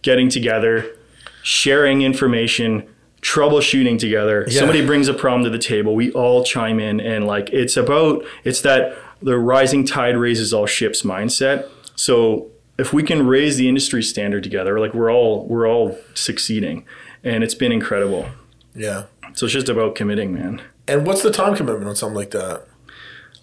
getting 0.00 0.28
together, 0.28 0.96
sharing 1.42 2.02
information 2.02 2.88
troubleshooting 3.22 3.98
together. 3.98 4.44
Yeah. 4.48 4.58
Somebody 4.58 4.84
brings 4.84 5.08
a 5.08 5.14
problem 5.14 5.44
to 5.44 5.50
the 5.50 5.58
table. 5.58 5.94
We 5.94 6.10
all 6.12 6.44
chime 6.44 6.80
in 6.80 7.00
and 7.00 7.26
like 7.26 7.50
it's 7.50 7.76
about 7.76 8.24
it's 8.44 8.60
that 8.62 8.96
the 9.22 9.38
rising 9.38 9.86
tide 9.86 10.16
raises 10.16 10.52
all 10.52 10.66
ships 10.66 11.02
mindset. 11.02 11.68
So 11.96 12.50
if 12.78 12.92
we 12.92 13.02
can 13.02 13.26
raise 13.26 13.56
the 13.56 13.68
industry 13.68 14.02
standard 14.02 14.42
together, 14.42 14.80
like 14.80 14.94
we're 14.94 15.12
all 15.12 15.46
we're 15.46 15.68
all 15.68 15.98
succeeding, 16.14 16.84
and 17.22 17.44
it's 17.44 17.54
been 17.54 17.72
incredible. 17.72 18.28
Yeah. 18.74 19.04
So 19.34 19.46
it's 19.46 19.52
just 19.52 19.68
about 19.68 19.94
committing, 19.94 20.32
man. 20.32 20.62
And 20.88 21.06
what's 21.06 21.22
the 21.22 21.30
time 21.30 21.54
commitment 21.54 21.88
on 21.88 21.96
something 21.96 22.16
like 22.16 22.30
that? 22.32 22.66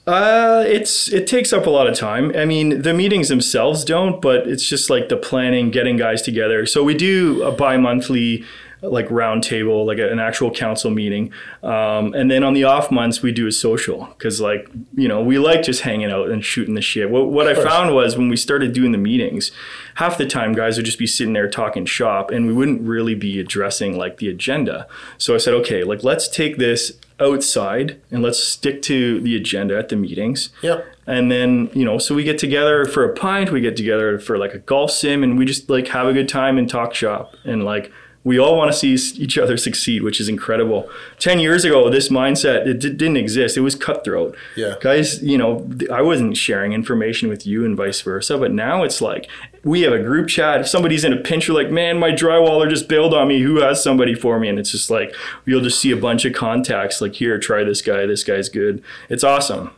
Uh, 0.05 0.63
it's 0.67 1.07
it 1.11 1.27
takes 1.27 1.53
up 1.53 1.67
a 1.67 1.69
lot 1.69 1.87
of 1.87 1.95
time. 1.95 2.35
I 2.35 2.45
mean, 2.45 2.81
the 2.81 2.93
meetings 2.93 3.29
themselves 3.29 3.85
don't, 3.85 4.21
but 4.21 4.47
it's 4.47 4.67
just 4.67 4.89
like 4.89 5.09
the 5.09 5.17
planning, 5.17 5.69
getting 5.69 5.97
guys 5.97 6.21
together. 6.21 6.65
So 6.65 6.83
we 6.83 6.95
do 6.95 7.43
a 7.43 7.51
bi-monthly 7.51 8.43
like 8.81 9.07
roundtable, 9.09 9.85
like 9.85 9.99
an 9.99 10.19
actual 10.19 10.51
council 10.51 10.91
meeting. 10.91 11.31
Um, 11.63 12.13
and 12.13 12.31
then 12.31 12.43
on 12.43 12.53
the 12.53 12.63
off 12.63 12.91
months, 12.91 13.21
we 13.21 13.31
do 13.31 13.47
a 13.47 13.51
social 13.51 14.05
because, 14.17 14.39
like, 14.39 14.69
you 14.95 15.07
know, 15.07 15.21
we 15.21 15.37
like 15.37 15.63
just 15.63 15.81
hanging 15.81 16.11
out 16.11 16.29
and 16.29 16.43
shooting 16.43 16.75
the 16.75 16.81
shit. 16.81 17.09
What, 17.09 17.29
what 17.29 17.47
I 17.47 17.55
found 17.55 17.93
was 17.93 18.17
when 18.17 18.29
we 18.29 18.37
started 18.37 18.73
doing 18.73 18.91
the 18.91 18.97
meetings, 18.97 19.51
half 19.95 20.17
the 20.17 20.25
time 20.25 20.53
guys 20.53 20.77
would 20.77 20.85
just 20.85 20.99
be 20.99 21.07
sitting 21.07 21.33
there 21.33 21.49
talking 21.49 21.85
shop 21.85 22.31
and 22.31 22.47
we 22.47 22.53
wouldn't 22.53 22.81
really 22.81 23.15
be 23.15 23.39
addressing 23.39 23.97
like 23.97 24.17
the 24.17 24.29
agenda. 24.29 24.87
So 25.17 25.35
I 25.35 25.37
said, 25.37 25.53
okay, 25.55 25.83
like, 25.83 26.03
let's 26.03 26.29
take 26.29 26.57
this 26.57 26.93
outside 27.19 27.99
and 28.11 28.23
let's 28.23 28.39
stick 28.39 28.81
to 28.83 29.19
the 29.19 29.35
agenda 29.35 29.77
at 29.77 29.89
the 29.89 29.95
meetings. 29.95 30.51
Yep. 30.61 30.85
And 31.05 31.31
then, 31.31 31.69
you 31.73 31.83
know, 31.83 31.97
so 31.97 32.15
we 32.15 32.23
get 32.23 32.37
together 32.37 32.85
for 32.85 33.03
a 33.03 33.13
pint, 33.13 33.51
we 33.51 33.61
get 33.61 33.75
together 33.75 34.19
for 34.19 34.37
like 34.37 34.53
a 34.53 34.59
golf 34.59 34.91
sim 34.91 35.23
and 35.23 35.37
we 35.37 35.45
just 35.45 35.69
like 35.69 35.87
have 35.89 36.07
a 36.07 36.13
good 36.13 36.29
time 36.29 36.57
and 36.57 36.69
talk 36.69 36.93
shop 36.93 37.35
and 37.43 37.65
like 37.65 37.91
We 38.23 38.37
all 38.37 38.57
want 38.57 38.71
to 38.71 38.77
see 38.77 38.93
each 39.21 39.37
other 39.37 39.55
succeed, 39.55 40.03
which 40.03 40.19
is 40.19 40.27
incredible. 40.27 40.89
10 41.19 41.39
years 41.39 41.63
ago, 41.63 41.89
this 41.89 42.09
mindset, 42.09 42.67
it 42.67 42.79
d- 42.79 42.89
didn't 42.89 43.17
exist. 43.17 43.55
It 43.55 43.61
was 43.61 43.75
cutthroat. 43.75 44.35
Yeah. 44.57 44.75
Guys, 44.81 45.23
you 45.23 45.37
know, 45.37 45.69
I 45.91 46.01
wasn't 46.01 46.35
sharing 46.35 46.73
information 46.73 47.29
with 47.29 47.47
you 47.47 47.65
and 47.65 47.77
vice 47.77 48.01
versa, 48.01 48.37
but 48.37 48.51
now 48.51 48.83
it's 48.83 49.01
like 49.01 49.29
we 49.63 49.81
have 49.81 49.93
a 49.93 49.99
group 49.99 50.27
chat. 50.27 50.59
If 50.59 50.67
somebody's 50.67 51.03
in 51.03 51.13
a 51.13 51.17
pinch, 51.17 51.47
you're 51.47 51.55
like, 51.55 51.71
man, 51.71 51.97
my 51.97 52.11
drywaller 52.11 52.69
just 52.69 52.89
bailed 52.89 53.13
on 53.13 53.29
me. 53.29 53.41
Who 53.41 53.61
has 53.61 53.81
somebody 53.81 54.15
for 54.15 54.39
me? 54.39 54.49
And 54.49 54.59
it's 54.59 54.71
just 54.71 54.89
like, 54.89 55.15
you'll 55.45 55.61
just 55.61 55.79
see 55.79 55.91
a 55.91 55.97
bunch 55.97 56.25
of 56.25 56.33
contacts 56.33 57.01
like, 57.01 57.15
here, 57.15 57.39
try 57.39 57.63
this 57.63 57.81
guy. 57.81 58.05
This 58.05 58.23
guy's 58.23 58.49
good. 58.49 58.83
It's 59.09 59.23
awesome. 59.23 59.71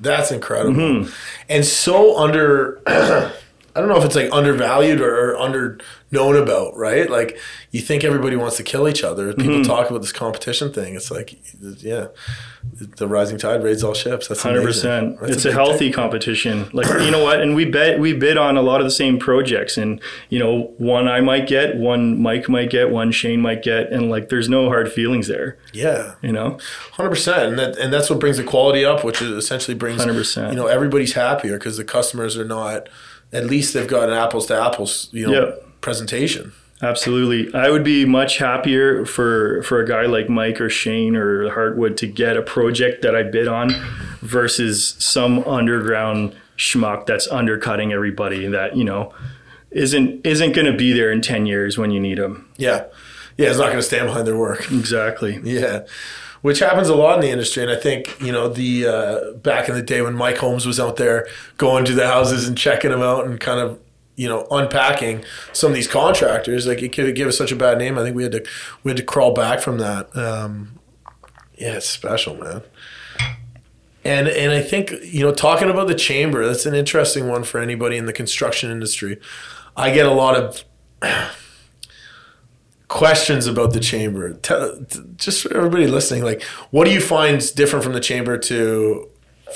That's 0.00 0.30
incredible. 0.32 0.74
Mm-hmm. 0.74 1.12
And 1.48 1.64
so 1.64 2.18
under 2.18 2.82
I 3.76 3.80
don't 3.80 3.88
know 3.88 3.96
if 3.96 4.04
it's 4.04 4.14
like 4.14 4.30
undervalued 4.32 5.00
or, 5.00 5.32
or 5.32 5.36
under 5.36 5.78
known 6.12 6.36
about, 6.36 6.76
right? 6.76 7.10
Like 7.10 7.36
you 7.72 7.80
think 7.80 8.04
everybody 8.04 8.36
wants 8.36 8.56
to 8.58 8.62
kill 8.62 8.88
each 8.88 9.02
other. 9.02 9.32
People 9.34 9.54
mm-hmm. 9.54 9.62
talk 9.62 9.90
about 9.90 10.00
this 10.00 10.12
competition 10.12 10.72
thing. 10.72 10.94
It's 10.94 11.10
like, 11.10 11.36
yeah, 11.82 12.06
the 12.72 13.08
rising 13.08 13.36
tide 13.36 13.64
raises 13.64 13.82
all 13.82 13.94
ships. 13.94 14.28
That's 14.28 14.42
hundred 14.42 14.62
percent. 14.62 15.18
It's 15.22 15.44
a, 15.44 15.50
a 15.50 15.52
healthy 15.52 15.86
thing. 15.86 15.92
competition. 15.92 16.70
Like 16.72 16.86
you 16.86 17.10
know 17.10 17.22
what? 17.22 17.40
And 17.40 17.54
we 17.54 17.64
bet 17.64 17.98
we 17.98 18.12
bid 18.12 18.36
on 18.36 18.56
a 18.56 18.62
lot 18.62 18.80
of 18.80 18.86
the 18.86 18.92
same 18.92 19.18
projects, 19.18 19.76
and 19.76 20.00
you 20.28 20.38
know, 20.38 20.72
one 20.78 21.08
I 21.08 21.20
might 21.20 21.46
get, 21.46 21.76
one 21.76 22.22
Mike 22.22 22.48
might 22.48 22.70
get, 22.70 22.90
one 22.90 23.10
Shane 23.10 23.40
might 23.40 23.62
get, 23.62 23.90
and 23.92 24.08
like 24.08 24.28
there's 24.28 24.48
no 24.48 24.68
hard 24.68 24.92
feelings 24.92 25.26
there. 25.26 25.58
Yeah, 25.72 26.14
you 26.22 26.32
know, 26.32 26.58
hundred 26.92 27.10
percent. 27.10 27.50
And 27.50 27.58
that 27.58 27.76
and 27.78 27.92
that's 27.92 28.08
what 28.08 28.20
brings 28.20 28.36
the 28.36 28.44
quality 28.44 28.84
up, 28.84 29.04
which 29.04 29.20
essentially 29.20 29.74
brings 29.74 30.00
hundred 30.00 30.14
percent. 30.14 30.52
You 30.52 30.56
know, 30.56 30.66
everybody's 30.66 31.14
happier 31.14 31.58
because 31.58 31.76
the 31.76 31.84
customers 31.84 32.38
are 32.38 32.44
not 32.44 32.88
at 33.34 33.46
least 33.46 33.74
they've 33.74 33.88
got 33.88 34.08
an 34.08 34.14
apples 34.14 34.46
to 34.46 34.60
apples, 34.60 35.08
you 35.12 35.26
know, 35.26 35.46
yep. 35.46 35.80
presentation. 35.80 36.52
Absolutely. 36.82 37.52
I 37.54 37.70
would 37.70 37.84
be 37.84 38.04
much 38.04 38.38
happier 38.38 39.04
for 39.06 39.62
for 39.62 39.80
a 39.80 39.86
guy 39.86 40.06
like 40.06 40.28
Mike 40.28 40.60
or 40.60 40.68
Shane 40.68 41.16
or 41.16 41.50
Heartwood 41.50 41.96
to 41.98 42.06
get 42.06 42.36
a 42.36 42.42
project 42.42 43.02
that 43.02 43.14
I 43.14 43.22
bid 43.22 43.48
on 43.48 43.70
versus 44.20 44.94
some 44.98 45.44
underground 45.44 46.34
schmuck 46.56 47.06
that's 47.06 47.26
undercutting 47.28 47.92
everybody 47.92 48.46
that, 48.48 48.76
you 48.76 48.84
know, 48.84 49.14
isn't 49.70 50.24
isn't 50.26 50.52
going 50.52 50.70
to 50.70 50.76
be 50.76 50.92
there 50.92 51.10
in 51.10 51.20
10 51.20 51.46
years 51.46 51.78
when 51.78 51.90
you 51.90 52.00
need 52.00 52.18
them. 52.18 52.48
Yeah. 52.56 52.84
Yeah, 53.36 53.48
it's 53.48 53.58
not 53.58 53.66
going 53.66 53.78
to 53.78 53.82
stand 53.82 54.06
behind 54.06 54.28
their 54.28 54.36
work. 54.36 54.70
Exactly. 54.70 55.40
Yeah 55.42 55.86
which 56.44 56.58
happens 56.58 56.90
a 56.90 56.94
lot 56.94 57.14
in 57.14 57.22
the 57.22 57.30
industry. 57.30 57.62
And 57.62 57.72
I 57.72 57.76
think 57.76 58.20
you 58.20 58.30
know 58.30 58.48
the 58.48 58.86
uh, 58.86 59.32
back 59.38 59.66
in 59.70 59.74
the 59.74 59.80
day 59.80 60.02
when 60.02 60.12
Mike 60.12 60.36
Holmes 60.36 60.66
was 60.66 60.78
out 60.78 60.96
there 60.96 61.26
going 61.56 61.86
to 61.86 61.94
the 61.94 62.06
houses 62.06 62.46
and 62.46 62.54
checking 62.54 62.90
them 62.90 63.00
out 63.00 63.24
and 63.24 63.40
kind 63.40 63.60
of 63.60 63.80
you 64.16 64.28
know 64.28 64.46
unpacking 64.50 65.24
some 65.54 65.70
of 65.70 65.74
these 65.74 65.88
contractors, 65.88 66.66
like 66.66 66.82
it 66.82 66.92
could 66.92 67.14
give 67.14 67.28
us 67.28 67.38
such 67.38 67.50
a 67.50 67.56
bad 67.56 67.78
name. 67.78 67.96
I 67.96 68.02
think 68.02 68.14
we 68.14 68.24
had 68.24 68.32
to 68.32 68.44
we 68.82 68.90
had 68.90 68.98
to 68.98 69.02
crawl 69.02 69.32
back 69.32 69.60
from 69.60 69.78
that. 69.78 70.14
Um, 70.14 70.78
yeah, 71.56 71.76
it's 71.76 71.88
special, 71.88 72.36
man. 72.36 72.60
And 74.04 74.28
and 74.28 74.52
I 74.52 74.60
think 74.60 74.92
you 75.02 75.20
know 75.20 75.32
talking 75.32 75.70
about 75.70 75.88
the 75.88 75.94
chamber, 75.94 76.46
that's 76.46 76.66
an 76.66 76.74
interesting 76.74 77.26
one 77.26 77.44
for 77.44 77.58
anybody 77.58 77.96
in 77.96 78.04
the 78.04 78.12
construction 78.12 78.70
industry. 78.70 79.18
I 79.78 79.94
get 79.94 80.04
a 80.04 80.12
lot 80.12 80.36
of 80.36 80.62
questions 82.88 83.46
about 83.46 83.72
the 83.72 83.80
chamber. 83.80 84.34
Tell, 84.34 84.78
just 85.16 85.42
for 85.42 85.56
everybody 85.56 85.86
listening, 85.86 86.22
like, 86.22 86.42
what 86.70 86.84
do 86.84 86.92
you 86.92 87.00
find 87.00 87.54
different 87.54 87.84
from 87.84 87.92
the 87.92 88.00
chamber 88.00 88.38
to 88.38 89.08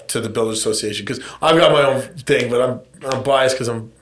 to 0.08 0.20
the 0.20 0.28
Builders 0.28 0.58
Association? 0.58 1.04
Because 1.04 1.22
I've 1.42 1.56
got 1.56 1.72
my 1.72 1.82
own 1.82 2.02
thing, 2.18 2.50
but 2.50 2.60
I'm 2.60 2.80
I'm 3.10 3.22
biased 3.22 3.56
because 3.56 3.68
I'm 3.68 3.92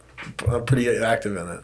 I'm 0.48 0.64
pretty 0.64 0.88
active 0.88 1.36
in 1.36 1.48
it. 1.48 1.60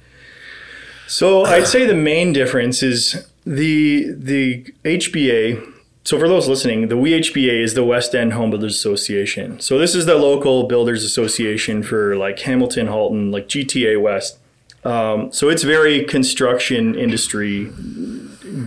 So 1.06 1.44
I'd 1.44 1.66
say 1.66 1.86
the 1.86 1.94
main 1.94 2.32
difference 2.32 2.82
is 2.82 3.26
the 3.44 4.12
the 4.16 4.64
HBA. 4.84 5.70
So 6.04 6.18
for 6.18 6.26
those 6.26 6.48
listening, 6.48 6.88
the 6.88 6.96
WHBA 6.96 7.62
is 7.62 7.74
the 7.74 7.84
West 7.84 8.14
End 8.14 8.32
Home 8.32 8.50
Builders 8.50 8.74
Association. 8.74 9.60
So 9.60 9.78
this 9.78 9.94
is 9.94 10.06
the 10.06 10.16
local 10.16 10.66
builders 10.66 11.04
association 11.04 11.84
for 11.84 12.16
like 12.16 12.40
Hamilton, 12.40 12.88
Halton, 12.88 13.30
like 13.30 13.46
GTA 13.46 14.00
West. 14.00 14.38
Um, 14.84 15.32
so 15.32 15.48
it's 15.48 15.62
very 15.62 16.04
construction 16.04 16.94
industry 16.94 17.70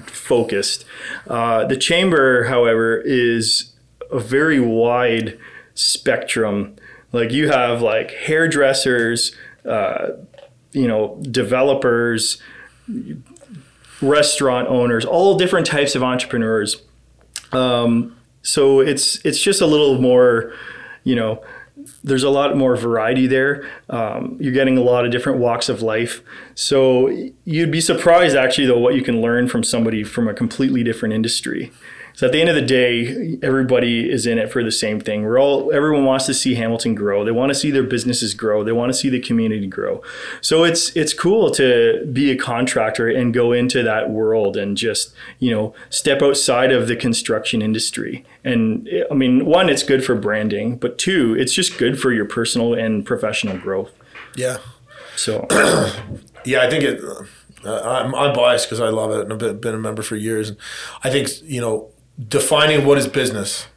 focused. 0.05 0.85
Uh, 1.27 1.65
the 1.65 1.77
chamber, 1.77 2.45
however, 2.45 3.01
is 3.05 3.73
a 4.11 4.19
very 4.19 4.59
wide 4.59 5.37
spectrum. 5.73 6.75
Like 7.11 7.31
you 7.31 7.49
have 7.49 7.81
like 7.81 8.11
hairdressers, 8.11 9.35
uh, 9.65 10.09
you 10.71 10.87
know, 10.87 11.17
developers, 11.21 12.41
restaurant 14.01 14.67
owners, 14.67 15.05
all 15.05 15.37
different 15.37 15.67
types 15.67 15.95
of 15.95 16.03
entrepreneurs. 16.03 16.81
Um, 17.51 18.17
so 18.41 18.79
it's 18.79 19.23
it's 19.25 19.41
just 19.41 19.61
a 19.61 19.65
little 19.65 19.99
more, 19.99 20.53
you 21.03 21.15
know, 21.15 21.43
there's 22.03 22.23
a 22.23 22.29
lot 22.29 22.55
more 22.55 22.75
variety 22.75 23.27
there. 23.27 23.69
Um, 23.89 24.37
you're 24.39 24.53
getting 24.53 24.77
a 24.77 24.81
lot 24.81 25.05
of 25.05 25.11
different 25.11 25.39
walks 25.39 25.69
of 25.69 25.81
life. 25.81 26.21
So 26.55 27.07
you'd 27.45 27.71
be 27.71 27.81
surprised 27.81 28.35
actually 28.35 28.67
though 28.67 28.79
what 28.79 28.95
you 28.95 29.01
can 29.01 29.21
learn 29.21 29.47
from 29.47 29.63
somebody 29.63 30.03
from 30.03 30.27
a 30.27 30.33
completely 30.33 30.83
different 30.83 31.13
industry. 31.13 31.71
So 32.15 32.27
at 32.27 32.31
the 32.31 32.39
end 32.39 32.49
of 32.49 32.55
the 32.55 32.61
day, 32.61 33.37
everybody 33.41 34.09
is 34.09 34.25
in 34.25 34.37
it 34.37 34.51
for 34.51 34.63
the 34.63 34.71
same 34.71 35.01
thing. 35.01 35.23
We're 35.23 35.39
all 35.39 35.71
everyone 35.73 36.05
wants 36.05 36.25
to 36.27 36.33
see 36.33 36.55
Hamilton 36.55 36.95
grow. 36.95 37.25
They 37.25 37.31
want 37.31 37.49
to 37.49 37.55
see 37.55 37.71
their 37.71 37.83
businesses 37.83 38.33
grow. 38.33 38.63
They 38.63 38.71
want 38.71 38.91
to 38.91 38.97
see 38.97 39.09
the 39.09 39.19
community 39.19 39.67
grow. 39.67 40.01
So 40.39 40.63
it's 40.63 40.95
it's 40.95 41.13
cool 41.13 41.51
to 41.51 42.05
be 42.11 42.31
a 42.31 42.37
contractor 42.37 43.09
and 43.09 43.33
go 43.33 43.51
into 43.51 43.83
that 43.83 44.09
world 44.09 44.55
and 44.55 44.77
just, 44.77 45.13
you 45.39 45.51
know, 45.51 45.75
step 45.89 46.21
outside 46.21 46.71
of 46.71 46.87
the 46.87 46.95
construction 46.95 47.61
industry. 47.61 48.25
And 48.43 48.89
I 49.11 49.13
mean, 49.13 49.45
one, 49.45 49.69
it's 49.69 49.83
good 49.83 50.03
for 50.05 50.15
branding, 50.15 50.77
but 50.77 50.97
two, 50.97 51.35
it's 51.37 51.53
just 51.53 51.77
good 51.77 51.99
for 51.99 52.13
your 52.13 52.25
personal 52.25 52.73
and 52.73 53.05
professional 53.05 53.57
growth. 53.57 53.91
Yeah. 54.35 54.57
So 55.17 55.47
yeah, 56.45 56.61
I 56.61 56.69
think 56.69 56.83
it 56.83 57.01
uh, 57.65 57.81
I'm, 57.81 58.13
I'm 58.15 58.33
biased 58.33 58.67
because 58.67 58.79
I 58.79 58.89
love 58.89 59.11
it 59.11 59.21
and 59.21 59.33
I've 59.33 59.59
been 59.59 59.75
a 59.75 59.79
member 59.79 60.03
for 60.03 60.15
years. 60.15 60.53
I 61.03 61.09
think 61.09 61.29
you 61.43 61.59
know 61.59 61.89
defining 62.27 62.85
what 62.85 62.97
is 62.97 63.07
business. 63.07 63.67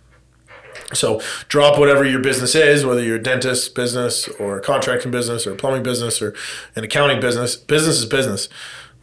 So 0.94 1.20
drop 1.48 1.78
whatever 1.78 2.04
your 2.04 2.20
business 2.20 2.54
is, 2.54 2.84
whether 2.84 3.02
you're 3.02 3.16
a 3.16 3.22
dentist 3.22 3.74
business 3.74 4.26
or 4.40 4.58
a 4.58 4.62
contracting 4.62 5.10
business 5.10 5.46
or 5.46 5.52
a 5.52 5.56
plumbing 5.56 5.82
business 5.82 6.22
or 6.22 6.34
an 6.76 6.84
accounting 6.84 7.20
business. 7.20 7.56
Business 7.56 7.98
is 7.98 8.06
business, 8.06 8.48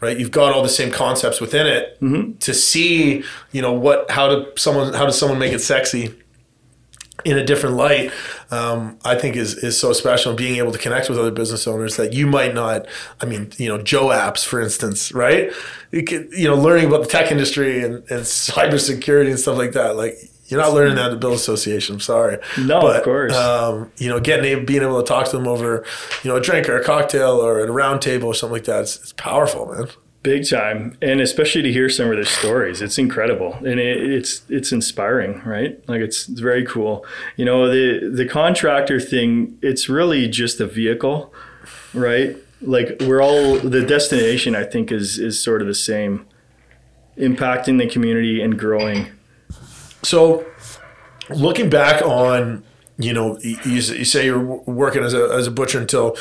right? 0.01 0.17
You've 0.17 0.31
got 0.31 0.51
all 0.51 0.63
the 0.63 0.69
same 0.69 0.91
concepts 0.91 1.39
within 1.39 1.67
it 1.67 1.99
mm-hmm. 2.01 2.37
to 2.39 2.53
see, 2.53 3.23
you 3.51 3.61
know, 3.61 3.73
what 3.73 4.09
how 4.09 4.27
to 4.27 4.51
someone 4.57 4.93
how 4.93 5.05
does 5.05 5.17
someone 5.19 5.37
make 5.37 5.53
it 5.53 5.59
sexy 5.59 6.15
in 7.23 7.37
a 7.37 7.45
different 7.45 7.75
light, 7.75 8.11
um, 8.51 8.99
I 9.05 9.15
think 9.15 9.35
is 9.35 9.55
is 9.55 9.79
so 9.79 9.93
special. 9.93 10.31
And 10.31 10.37
being 10.37 10.57
able 10.57 10.71
to 10.71 10.77
connect 10.77 11.09
with 11.09 11.17
other 11.17 11.31
business 11.31 11.67
owners 11.67 11.95
that 11.95 12.13
you 12.13 12.27
might 12.27 12.53
not. 12.53 12.87
I 13.21 13.25
mean, 13.25 13.51
you 13.57 13.69
know, 13.69 13.81
Joe 13.81 14.07
apps, 14.07 14.45
for 14.45 14.59
instance, 14.59 15.11
right? 15.13 15.51
You, 15.91 16.03
could, 16.03 16.27
you 16.33 16.47
know, 16.47 16.55
learning 16.55 16.87
about 16.87 17.03
the 17.03 17.07
tech 17.07 17.31
industry 17.31 17.83
and, 17.83 17.95
and 18.11 18.23
cybersecurity 18.23 19.29
and 19.29 19.39
stuff 19.39 19.57
like 19.57 19.71
that. 19.71 19.95
Like 19.95 20.15
you're 20.47 20.61
not 20.61 20.73
learning 20.73 20.95
that 20.95 21.05
at 21.05 21.11
the 21.11 21.17
Build 21.17 21.33
Association. 21.33 21.95
I'm 21.95 22.01
sorry. 22.01 22.37
No, 22.59 22.81
but, 22.81 22.97
of 22.97 23.03
course. 23.03 23.33
Um, 23.33 23.91
you 23.97 24.09
know, 24.09 24.19
getting 24.19 24.65
being 24.65 24.83
able 24.83 25.01
to 25.01 25.07
talk 25.07 25.27
to 25.29 25.37
them 25.37 25.47
over, 25.47 25.83
you 26.23 26.29
know, 26.29 26.37
a 26.37 26.41
drink 26.41 26.69
or 26.69 26.77
a 26.77 26.83
cocktail 26.83 27.31
or 27.31 27.59
at 27.61 27.69
a 27.69 27.71
round 27.71 28.01
table 28.01 28.27
or 28.27 28.33
something 28.33 28.53
like 28.53 28.65
that. 28.65 28.81
It's, 28.81 28.99
it's 29.01 29.13
powerful, 29.13 29.73
man. 29.73 29.87
Big 30.25 30.49
time, 30.49 30.97
and 31.03 31.21
especially 31.21 31.61
to 31.61 31.71
hear 31.71 31.87
some 31.87 32.09
of 32.09 32.15
their 32.15 32.25
stories, 32.25 32.81
it's 32.81 32.97
incredible, 32.97 33.53
and 33.57 33.79
it, 33.79 34.11
it's 34.11 34.41
it's 34.49 34.71
inspiring, 34.71 35.39
right? 35.45 35.87
Like 35.87 36.01
it's, 36.01 36.27
it's 36.27 36.39
very 36.39 36.65
cool. 36.65 37.05
You 37.37 37.45
know, 37.45 37.69
the 37.69 38.09
the 38.09 38.25
contractor 38.25 38.99
thing, 38.99 39.59
it's 39.61 39.87
really 39.87 40.27
just 40.27 40.59
a 40.59 40.65
vehicle, 40.65 41.31
right? 41.93 42.35
Like 42.59 42.97
we're 43.01 43.21
all 43.21 43.59
the 43.59 43.85
destination. 43.85 44.55
I 44.55 44.63
think 44.63 44.91
is 44.91 45.19
is 45.19 45.39
sort 45.39 45.61
of 45.61 45.67
the 45.67 45.75
same, 45.75 46.25
impacting 47.19 47.77
the 47.77 47.87
community 47.87 48.41
and 48.41 48.57
growing. 48.57 49.11
So, 50.01 50.43
looking 51.29 51.69
back 51.69 52.01
on 52.01 52.63
you 52.97 53.13
know, 53.13 53.37
you, 53.41 53.57
you, 53.65 53.81
say 53.81 54.25
you're 54.25 54.39
working 54.39 55.03
as 55.03 55.13
a, 55.13 55.25
as 55.33 55.47
a 55.47 55.51
butcher 55.51 55.79
until 55.79 56.17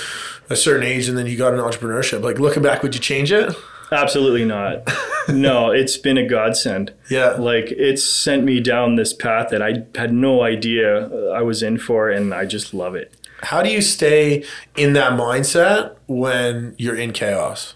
a 0.50 0.56
certain 0.56 0.82
age 0.82 1.08
and 1.08 1.16
then 1.16 1.24
you 1.24 1.38
got 1.38 1.54
an 1.54 1.60
entrepreneurship. 1.60 2.20
Like 2.20 2.40
looking 2.40 2.64
back, 2.64 2.82
would 2.82 2.96
you 2.96 3.00
change 3.00 3.32
it? 3.32 3.54
Absolutely 3.92 4.44
not. 4.44 4.88
no, 5.29 5.70
it's 5.73 5.97
been 5.97 6.18
a 6.18 6.27
godsend. 6.27 6.92
Yeah. 7.11 7.31
Like 7.33 7.70
it's 7.73 8.05
sent 8.05 8.44
me 8.44 8.61
down 8.61 8.97
this 8.97 9.12
path 9.12 9.51
that 9.51 9.62
I 9.62 9.85
had 9.94 10.12
no 10.12 10.42
idea 10.42 11.09
I 11.31 11.42
was 11.42 11.62
in 11.62 11.79
for, 11.79 12.11
and 12.11 12.35
I 12.35 12.44
just 12.44 12.75
love 12.75 12.94
it. 12.94 13.14
How 13.42 13.62
do 13.62 13.70
you 13.70 13.83
stay 13.83 14.44
in 14.77 14.94
that 14.94 15.12
mindset 15.12 15.97
when 16.07 16.75
you're 16.79 16.97
in 16.97 17.12
chaos? 17.12 17.75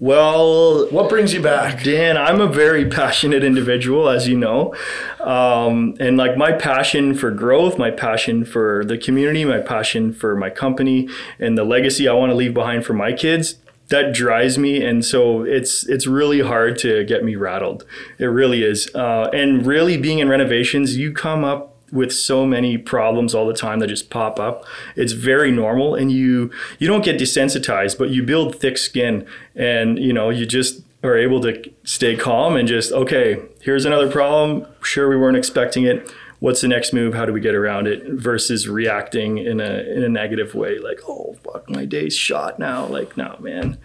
Well, 0.00 0.86
what 0.90 1.08
brings 1.08 1.34
you 1.34 1.42
back? 1.42 1.82
Dan, 1.82 2.16
I'm 2.16 2.40
a 2.40 2.46
very 2.46 2.88
passionate 2.88 3.42
individual, 3.42 4.08
as 4.08 4.28
you 4.28 4.36
know. 4.36 4.72
Um, 5.18 5.96
and 5.98 6.16
like 6.16 6.36
my 6.36 6.52
passion 6.52 7.14
for 7.14 7.32
growth, 7.32 7.78
my 7.78 7.90
passion 7.90 8.44
for 8.44 8.84
the 8.84 8.96
community, 8.96 9.44
my 9.44 9.58
passion 9.58 10.12
for 10.12 10.36
my 10.36 10.50
company, 10.50 11.08
and 11.40 11.58
the 11.58 11.64
legacy 11.64 12.06
I 12.06 12.12
want 12.12 12.30
to 12.30 12.36
leave 12.36 12.54
behind 12.54 12.84
for 12.86 12.92
my 12.92 13.12
kids 13.12 13.56
that 13.88 14.12
drives 14.12 14.58
me. 14.58 14.84
And 14.84 15.04
so 15.04 15.42
it's 15.42 15.84
it's 15.88 16.06
really 16.06 16.40
hard 16.40 16.78
to 16.78 17.04
get 17.04 17.24
me 17.24 17.36
rattled. 17.36 17.84
It 18.18 18.26
really 18.26 18.62
is. 18.62 18.92
Uh, 18.94 19.30
and 19.32 19.66
really 19.66 19.96
being 19.96 20.18
in 20.18 20.28
renovations 20.28 20.96
you 20.96 21.12
come 21.12 21.44
up 21.44 21.74
with 21.90 22.12
so 22.12 22.44
many 22.44 22.76
problems 22.76 23.34
all 23.34 23.46
the 23.46 23.54
time 23.54 23.78
that 23.78 23.86
just 23.86 24.10
pop 24.10 24.38
up. 24.38 24.64
It's 24.94 25.12
very 25.12 25.50
normal 25.50 25.94
and 25.94 26.12
you 26.12 26.50
you 26.78 26.86
don't 26.86 27.04
get 27.04 27.18
desensitized 27.18 27.98
but 27.98 28.10
you 28.10 28.22
build 28.22 28.56
thick 28.56 28.76
skin 28.76 29.26
and 29.54 29.98
you 29.98 30.12
know 30.12 30.28
you 30.28 30.44
just 30.44 30.82
are 31.02 31.16
able 31.16 31.40
to 31.40 31.62
stay 31.84 32.16
calm 32.16 32.56
and 32.56 32.68
just 32.68 32.92
okay 32.92 33.40
here's 33.62 33.86
another 33.86 34.10
problem. 34.10 34.66
Sure 34.82 35.08
we 35.08 35.16
weren't 35.16 35.36
expecting 35.36 35.84
it 35.84 36.12
what's 36.40 36.60
the 36.60 36.68
next 36.68 36.92
move? 36.92 37.14
How 37.14 37.24
do 37.24 37.32
we 37.32 37.40
get 37.40 37.54
around 37.54 37.86
it? 37.86 38.04
Versus 38.06 38.68
reacting 38.68 39.38
in 39.38 39.60
a 39.60 39.78
in 39.80 40.02
a 40.02 40.08
negative 40.08 40.54
way, 40.54 40.78
like 40.78 41.00
oh 41.08 41.36
fuck, 41.44 41.68
my 41.70 41.84
day's 41.84 42.16
shot 42.16 42.58
now. 42.58 42.86
Like 42.86 43.16
no 43.16 43.36
man, 43.40 43.78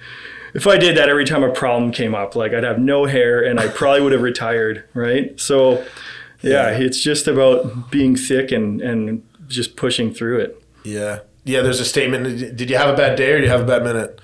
if 0.54 0.68
I 0.68 0.78
did 0.78 0.98
that 0.98 1.10
every 1.10 1.26
time 1.26 1.44
a 1.44 1.52
problem 1.52 1.92
came 1.92 2.16
up, 2.16 2.36
like 2.36 2.54
I'd 2.54 2.64
have 2.64 2.80
no 2.80 3.06
hair 3.06 3.44
and 3.44 3.60
I 3.60 3.68
probably 3.68 4.02
would 4.02 4.12
have 4.12 4.22
retired, 4.22 4.84
right? 4.94 5.40
So 5.40 5.84
yeah, 6.42 6.70
yeah, 6.70 6.78
it's 6.78 7.02
just 7.02 7.28
about 7.28 7.92
being 7.92 8.16
thick 8.16 8.52
and 8.52 8.82
and 8.82 9.28
just 9.48 9.76
pushing 9.76 10.14
through 10.14 10.40
it. 10.40 10.64
Yeah. 10.84 11.20
Yeah, 11.46 11.62
there's 11.62 11.82
a 11.82 11.86
statement. 11.86 12.56
Did 12.56 12.70
you 12.70 12.78
have 12.78 12.94
a 12.94 12.96
bad 12.96 13.18
day 13.18 13.34
or 13.34 13.38
did 13.40 13.46
you 13.46 13.50
have 13.52 13.62
a 13.62 13.66
bad 13.66 13.84
minute? 13.84 14.20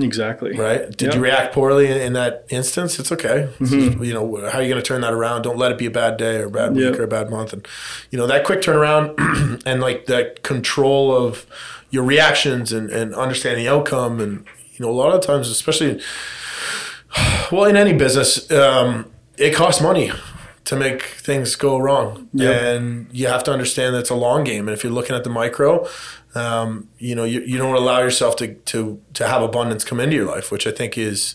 Exactly. 0.00 0.56
Right. 0.56 0.88
Did 0.96 1.06
yep. 1.06 1.14
you 1.14 1.20
react 1.20 1.54
poorly 1.54 1.90
in, 1.90 1.96
in, 1.96 2.12
that 2.12 2.46
instance? 2.50 2.98
It's 2.98 3.10
okay. 3.12 3.48
mm-hmm. 3.58 4.02
you 4.02 4.14
know, 4.14 4.48
how 4.48 4.58
are 4.58 4.62
you 4.62 4.68
going 4.68 4.80
to 4.80 4.86
turn 4.86 5.00
that 5.00 5.12
around? 5.12 5.42
Don't 5.42 5.58
let 5.58 5.72
it 5.72 5.78
be 5.78 5.86
a 5.86 5.90
bad 5.90 6.16
day 6.16 6.36
or 6.36 6.46
a 6.46 6.50
bad 6.50 6.74
week 6.74 6.84
yep. 6.84 6.98
or 6.98 7.02
a 7.02 7.08
bad 7.08 7.30
month. 7.30 7.52
And, 7.52 7.66
you 8.10 8.18
know, 8.18 8.26
that 8.26 8.44
quick 8.44 8.60
turnaround 8.60 9.62
and 9.66 9.80
like 9.80 10.06
that 10.06 10.42
control 10.42 11.14
of 11.14 11.46
your 11.90 12.04
reactions 12.04 12.72
and, 12.72 12.90
and 12.90 13.14
understanding 13.14 13.64
the 13.64 13.70
outcome. 13.70 14.20
And, 14.20 14.46
you 14.74 14.84
know, 14.84 14.90
a 14.90 14.94
lot 14.94 15.12
of 15.12 15.20
times, 15.20 15.48
especially, 15.48 16.00
well, 17.52 17.64
in 17.64 17.76
any 17.76 17.92
business, 17.92 18.50
um, 18.50 19.10
it 19.36 19.54
costs 19.54 19.82
money 19.82 20.12
to 20.68 20.76
make 20.76 21.02
things 21.02 21.56
go 21.56 21.78
wrong. 21.78 22.28
Yep. 22.34 22.62
And 22.62 23.06
you 23.10 23.26
have 23.26 23.42
to 23.44 23.52
understand 23.52 23.94
that 23.94 24.00
it's 24.00 24.10
a 24.10 24.14
long 24.14 24.44
game. 24.44 24.68
And 24.68 24.76
if 24.76 24.84
you're 24.84 24.92
looking 24.92 25.16
at 25.16 25.24
the 25.24 25.30
micro, 25.30 25.88
um, 26.34 26.88
you 26.98 27.14
know, 27.14 27.24
you, 27.24 27.40
you 27.40 27.56
don't 27.58 27.74
allow 27.74 28.00
yourself 28.00 28.36
to, 28.36 28.54
to, 28.54 29.00
to 29.14 29.26
have 29.26 29.42
abundance 29.42 29.84
come 29.84 30.00
into 30.00 30.16
your 30.16 30.26
life, 30.26 30.50
which 30.50 30.66
I 30.66 30.70
think 30.70 30.98
is 30.98 31.34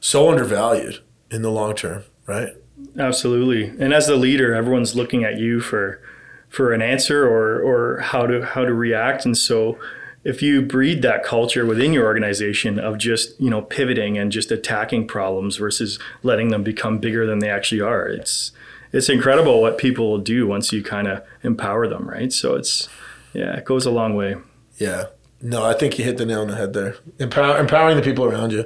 so 0.00 0.30
undervalued 0.30 1.00
in 1.30 1.42
the 1.42 1.50
long 1.50 1.74
term, 1.74 2.04
right? 2.26 2.50
Absolutely. 2.98 3.66
And 3.78 3.92
as 3.92 4.06
the 4.06 4.16
leader, 4.16 4.54
everyone's 4.54 4.94
looking 4.94 5.24
at 5.24 5.38
you 5.38 5.60
for, 5.60 6.00
for 6.48 6.72
an 6.72 6.82
answer 6.82 7.26
or, 7.26 7.60
or 7.60 8.00
how 8.00 8.26
to, 8.26 8.44
how 8.44 8.64
to 8.64 8.74
react. 8.74 9.24
And 9.24 9.36
so 9.36 9.78
if 10.24 10.42
you 10.42 10.62
breed 10.62 11.02
that 11.02 11.24
culture 11.24 11.64
within 11.64 11.92
your 11.92 12.04
organization 12.04 12.78
of 12.78 12.98
just, 12.98 13.40
you 13.40 13.50
know, 13.50 13.62
pivoting 13.62 14.18
and 14.18 14.32
just 14.32 14.50
attacking 14.50 15.08
problems 15.08 15.56
versus 15.56 15.98
letting 16.22 16.48
them 16.48 16.62
become 16.62 16.98
bigger 16.98 17.26
than 17.26 17.38
they 17.38 17.50
actually 17.50 17.80
are, 17.80 18.06
it's, 18.06 18.52
it's 18.92 19.08
incredible 19.08 19.60
what 19.60 19.78
people 19.78 20.10
will 20.10 20.18
do 20.18 20.46
once 20.46 20.72
you 20.72 20.82
kind 20.82 21.08
of 21.08 21.24
empower 21.42 21.88
them, 21.88 22.08
right? 22.08 22.32
So 22.32 22.56
it's, 22.56 22.88
yeah, 23.32 23.56
it 23.56 23.64
goes 23.64 23.86
a 23.86 23.90
long 23.90 24.14
way. 24.14 24.36
Yeah. 24.78 25.06
No, 25.44 25.64
I 25.64 25.74
think 25.74 25.98
you 25.98 26.04
hit 26.04 26.18
the 26.18 26.26
nail 26.26 26.42
on 26.42 26.48
the 26.48 26.54
head 26.54 26.72
there. 26.72 26.94
Empower, 27.18 27.58
empowering 27.58 27.96
the 27.96 28.02
people 28.02 28.24
around 28.24 28.52
you. 28.52 28.64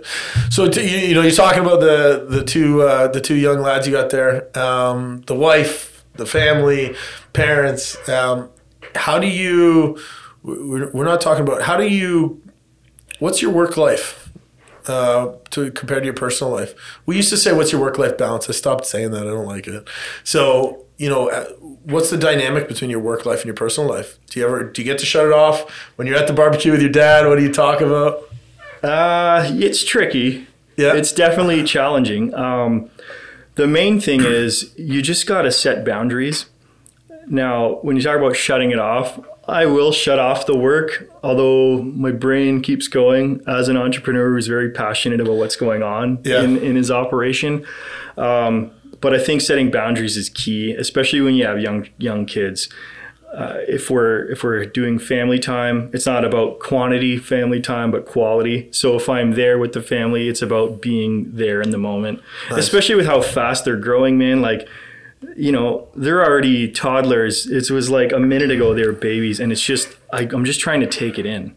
So 0.50 0.64
you, 0.64 0.82
you, 0.82 1.14
know, 1.14 1.22
you're 1.22 1.30
talking 1.32 1.60
about 1.60 1.80
the 1.80 2.26
the 2.28 2.44
two 2.44 2.82
uh, 2.82 3.08
the 3.08 3.20
two 3.20 3.34
young 3.34 3.60
lads 3.60 3.86
you 3.86 3.94
got 3.94 4.10
there, 4.10 4.56
um, 4.58 5.22
the 5.26 5.34
wife, 5.34 6.04
the 6.14 6.26
family, 6.26 6.94
parents. 7.32 7.96
Um, 8.08 8.50
how 8.94 9.18
do 9.18 9.26
you? 9.26 9.98
We're, 10.42 10.90
we're 10.90 11.04
not 11.04 11.22
talking 11.22 11.44
about 11.44 11.62
how 11.62 11.78
do 11.78 11.88
you. 11.88 12.42
What's 13.20 13.40
your 13.40 13.52
work 13.52 13.78
life? 13.78 14.30
Uh, 14.86 15.32
to 15.50 15.72
compare 15.72 15.98
to 15.98 16.04
your 16.04 16.14
personal 16.14 16.52
life. 16.52 16.72
We 17.06 17.16
used 17.16 17.30
to 17.30 17.36
say, 17.36 17.52
"What's 17.52 17.72
your 17.72 17.80
work-life 17.80 18.16
balance?" 18.16 18.48
I 18.48 18.52
stopped 18.52 18.86
saying 18.86 19.10
that. 19.10 19.22
I 19.22 19.30
don't 19.30 19.46
like 19.46 19.66
it. 19.66 19.88
So, 20.22 20.85
you 20.98 21.08
know, 21.08 21.30
uh, 21.30 21.44
what's 21.84 22.10
the 22.10 22.16
dynamic 22.16 22.68
between 22.68 22.90
your 22.90 23.00
work 23.00 23.26
life 23.26 23.38
and 23.38 23.46
your 23.46 23.54
personal 23.54 23.88
life? 23.88 24.18
Do 24.30 24.40
you 24.40 24.46
ever 24.46 24.64
do 24.64 24.82
you 24.82 24.86
get 24.86 24.98
to 24.98 25.06
shut 25.06 25.26
it 25.26 25.32
off 25.32 25.70
when 25.96 26.06
you're 26.06 26.16
at 26.16 26.26
the 26.26 26.32
barbecue 26.32 26.72
with 26.72 26.80
your 26.80 26.90
dad? 26.90 27.26
What 27.26 27.36
do 27.36 27.42
you 27.42 27.52
talk 27.52 27.80
about? 27.80 28.22
Uh, 28.82 29.48
it's 29.54 29.84
tricky. 29.84 30.46
Yeah, 30.76 30.94
it's 30.94 31.12
definitely 31.12 31.64
challenging. 31.64 32.34
Um, 32.34 32.90
the 33.56 33.66
main 33.66 34.00
thing 34.00 34.20
is 34.24 34.72
you 34.76 35.02
just 35.02 35.26
got 35.26 35.42
to 35.42 35.52
set 35.52 35.84
boundaries. 35.84 36.46
Now, 37.28 37.78
when 37.82 37.96
you 37.96 38.02
talk 38.02 38.16
about 38.16 38.36
shutting 38.36 38.70
it 38.70 38.78
off, 38.78 39.18
I 39.48 39.66
will 39.66 39.92
shut 39.92 40.18
off 40.18 40.46
the 40.46 40.56
work, 40.56 41.08
although 41.22 41.82
my 41.82 42.10
brain 42.10 42.62
keeps 42.62 42.88
going 42.88 43.42
as 43.46 43.68
an 43.68 43.76
entrepreneur 43.76 44.30
who's 44.30 44.46
very 44.46 44.70
passionate 44.70 45.20
about 45.20 45.34
what's 45.34 45.56
going 45.56 45.82
on 45.82 46.20
yeah. 46.24 46.42
in, 46.42 46.56
in 46.58 46.76
his 46.76 46.90
operation. 46.90 47.64
Um, 48.16 48.72
but 49.00 49.14
I 49.14 49.18
think 49.18 49.40
setting 49.40 49.70
boundaries 49.70 50.16
is 50.16 50.28
key, 50.28 50.72
especially 50.72 51.20
when 51.20 51.34
you 51.34 51.46
have 51.46 51.60
young 51.60 51.88
young 51.98 52.26
kids. 52.26 52.68
Uh, 53.32 53.58
if 53.68 53.90
we're 53.90 54.24
if 54.30 54.42
we're 54.42 54.64
doing 54.64 54.98
family 54.98 55.38
time, 55.38 55.90
it's 55.92 56.06
not 56.06 56.24
about 56.24 56.58
quantity 56.58 57.18
family 57.18 57.60
time, 57.60 57.90
but 57.90 58.06
quality. 58.06 58.68
So 58.72 58.96
if 58.96 59.08
I'm 59.08 59.32
there 59.32 59.58
with 59.58 59.72
the 59.72 59.82
family, 59.82 60.28
it's 60.28 60.42
about 60.42 60.80
being 60.80 61.30
there 61.32 61.60
in 61.60 61.70
the 61.70 61.78
moment. 61.78 62.22
Nice. 62.50 62.60
Especially 62.60 62.94
with 62.94 63.06
how 63.06 63.20
fast 63.20 63.64
they're 63.64 63.76
growing, 63.76 64.16
man. 64.16 64.40
Like 64.40 64.68
you 65.34 65.52
know, 65.52 65.88
they're 65.94 66.24
already 66.24 66.70
toddlers. 66.70 67.46
It 67.46 67.70
was 67.70 67.90
like 67.90 68.12
a 68.12 68.20
minute 68.20 68.50
ago 68.50 68.74
they 68.74 68.86
were 68.86 68.92
babies, 68.92 69.40
and 69.40 69.50
it's 69.50 69.62
just 69.62 69.88
I, 70.12 70.22
am 70.22 70.44
just 70.44 70.60
trying 70.60 70.80
to 70.80 70.86
take 70.86 71.18
it 71.18 71.26
in. 71.26 71.56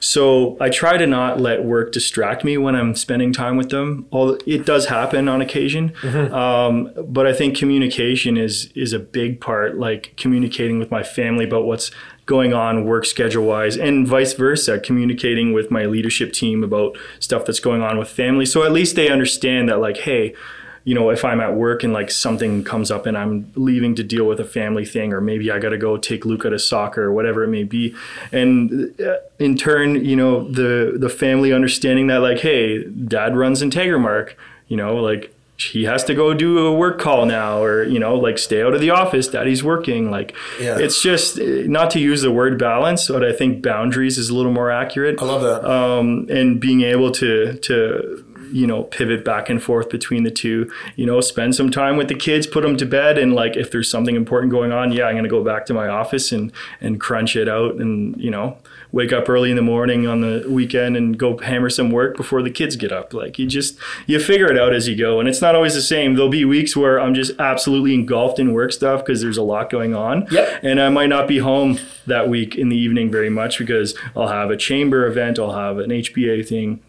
So 0.00 0.56
I 0.60 0.70
try 0.70 0.96
to 0.96 1.06
not 1.06 1.40
let 1.40 1.64
work 1.64 1.92
distract 1.92 2.44
me 2.44 2.56
when 2.56 2.74
I'm 2.74 2.94
spending 2.94 3.32
time 3.32 3.56
with 3.56 3.70
them. 3.70 4.06
All 4.10 4.38
it 4.46 4.64
does 4.64 4.86
happen 4.86 5.28
on 5.28 5.40
occasion, 5.40 5.90
mm-hmm. 6.00 6.32
um, 6.34 6.92
but 7.06 7.26
I 7.26 7.32
think 7.32 7.56
communication 7.56 8.36
is 8.36 8.70
is 8.74 8.92
a 8.92 8.98
big 8.98 9.40
part. 9.40 9.76
Like 9.76 10.14
communicating 10.16 10.78
with 10.78 10.90
my 10.90 11.02
family 11.02 11.44
about 11.44 11.66
what's 11.66 11.90
going 12.26 12.54
on 12.54 12.84
work 12.84 13.04
schedule 13.04 13.44
wise 13.44 13.76
and 13.76 14.06
vice 14.06 14.34
versa 14.34 14.78
communicating 14.78 15.52
with 15.52 15.68
my 15.68 15.84
leadership 15.84 16.32
team 16.32 16.62
about 16.62 16.96
stuff 17.18 17.44
that's 17.44 17.58
going 17.58 17.82
on 17.82 17.98
with 17.98 18.08
family 18.08 18.46
so 18.46 18.62
at 18.62 18.70
least 18.70 18.94
they 18.94 19.08
understand 19.08 19.68
that 19.68 19.80
like 19.80 19.96
hey 19.96 20.32
you 20.84 20.94
know, 20.94 21.10
if 21.10 21.24
I'm 21.24 21.40
at 21.40 21.54
work 21.54 21.82
and 21.84 21.92
like 21.92 22.10
something 22.10 22.64
comes 22.64 22.90
up 22.90 23.06
and 23.06 23.16
I'm 23.16 23.52
leaving 23.54 23.94
to 23.96 24.02
deal 24.02 24.24
with 24.24 24.40
a 24.40 24.44
family 24.44 24.84
thing, 24.84 25.12
or 25.12 25.20
maybe 25.20 25.50
I 25.50 25.58
got 25.58 25.70
to 25.70 25.78
go 25.78 25.96
take 25.96 26.24
Luca 26.24 26.50
to 26.50 26.58
soccer 26.58 27.04
or 27.04 27.12
whatever 27.12 27.44
it 27.44 27.48
may 27.48 27.64
be, 27.64 27.94
and 28.32 28.98
uh, 29.00 29.16
in 29.38 29.56
turn, 29.56 30.04
you 30.04 30.16
know, 30.16 30.48
the 30.50 30.96
the 30.98 31.08
family 31.10 31.52
understanding 31.52 32.06
that 32.08 32.20
like, 32.20 32.38
hey, 32.38 32.84
Dad 32.84 33.36
runs 33.36 33.62
IntegriMark, 33.62 34.34
you 34.68 34.76
know, 34.76 34.96
like 34.96 35.34
he 35.58 35.84
has 35.84 36.02
to 36.04 36.14
go 36.14 36.32
do 36.32 36.66
a 36.66 36.74
work 36.74 36.98
call 36.98 37.26
now 37.26 37.62
or 37.62 37.82
you 37.82 37.98
know 37.98 38.14
like 38.14 38.38
stay 38.38 38.62
out 38.62 38.72
of 38.72 38.80
the 38.80 38.88
office 38.88 39.28
daddy's 39.28 39.62
working 39.62 40.10
like 40.10 40.34
yeah. 40.58 40.78
it's 40.78 41.02
just 41.02 41.38
not 41.38 41.90
to 41.90 42.00
use 42.00 42.22
the 42.22 42.30
word 42.30 42.58
balance 42.58 43.08
but 43.08 43.22
i 43.22 43.30
think 43.30 43.62
boundaries 43.62 44.16
is 44.16 44.30
a 44.30 44.34
little 44.34 44.52
more 44.52 44.70
accurate. 44.70 45.20
I 45.20 45.24
love 45.24 45.42
that. 45.42 45.64
Um, 45.68 46.26
and 46.30 46.60
being 46.60 46.82
able 46.82 47.10
to 47.12 47.54
to 47.58 48.24
you 48.52 48.66
know 48.66 48.84
pivot 48.84 49.24
back 49.24 49.48
and 49.48 49.62
forth 49.62 49.88
between 49.88 50.22
the 50.24 50.30
two 50.30 50.70
you 50.96 51.06
know 51.06 51.20
spend 51.20 51.54
some 51.54 51.70
time 51.70 51.96
with 51.96 52.08
the 52.08 52.14
kids 52.14 52.46
put 52.46 52.62
them 52.62 52.76
to 52.76 52.86
bed 52.86 53.18
and 53.18 53.34
like 53.34 53.56
if 53.56 53.70
there's 53.70 53.90
something 53.90 54.16
important 54.16 54.50
going 54.50 54.72
on 54.72 54.92
yeah 54.92 55.06
i'm 55.06 55.14
going 55.14 55.24
to 55.24 55.30
go 55.30 55.44
back 55.44 55.66
to 55.66 55.74
my 55.74 55.88
office 55.88 56.32
and 56.32 56.52
and 56.80 57.00
crunch 57.00 57.36
it 57.36 57.48
out 57.48 57.76
and 57.76 58.20
you 58.20 58.30
know 58.30 58.56
wake 58.92 59.12
up 59.12 59.28
early 59.28 59.50
in 59.50 59.56
the 59.56 59.62
morning 59.62 60.06
on 60.06 60.20
the 60.20 60.44
weekend 60.48 60.96
and 60.96 61.18
go 61.18 61.38
hammer 61.38 61.70
some 61.70 61.90
work 61.90 62.16
before 62.16 62.42
the 62.42 62.50
kids 62.50 62.76
get 62.76 62.90
up. 62.90 63.14
Like 63.14 63.38
you 63.38 63.46
just 63.46 63.78
you 64.06 64.18
figure 64.18 64.50
it 64.50 64.58
out 64.58 64.74
as 64.74 64.88
you 64.88 64.96
go 64.96 65.20
and 65.20 65.28
it's 65.28 65.40
not 65.40 65.54
always 65.54 65.74
the 65.74 65.82
same. 65.82 66.14
There'll 66.14 66.28
be 66.28 66.44
weeks 66.44 66.76
where 66.76 67.00
i'm 67.00 67.14
just 67.14 67.32
absolutely 67.38 67.94
engulfed 67.94 68.38
in 68.38 68.52
work 68.52 68.72
stuff 68.72 69.04
because 69.04 69.20
there's 69.20 69.36
a 69.36 69.42
lot 69.42 69.70
going 69.70 69.94
on. 69.94 70.26
Yep. 70.30 70.60
and 70.62 70.80
i 70.80 70.88
might 70.88 71.08
not 71.08 71.26
be 71.26 71.38
home 71.38 71.78
that 72.06 72.28
week 72.28 72.56
in 72.56 72.68
the 72.68 72.76
evening 72.76 73.10
very 73.10 73.30
much 73.30 73.58
because 73.58 73.94
i'll 74.16 74.28
have 74.28 74.50
a 74.50 74.56
chamber 74.56 75.06
event 75.06 75.38
i'll 75.38 75.52
have 75.52 75.78
an 75.78 75.90
hba 75.90 76.46
thing 76.46 76.80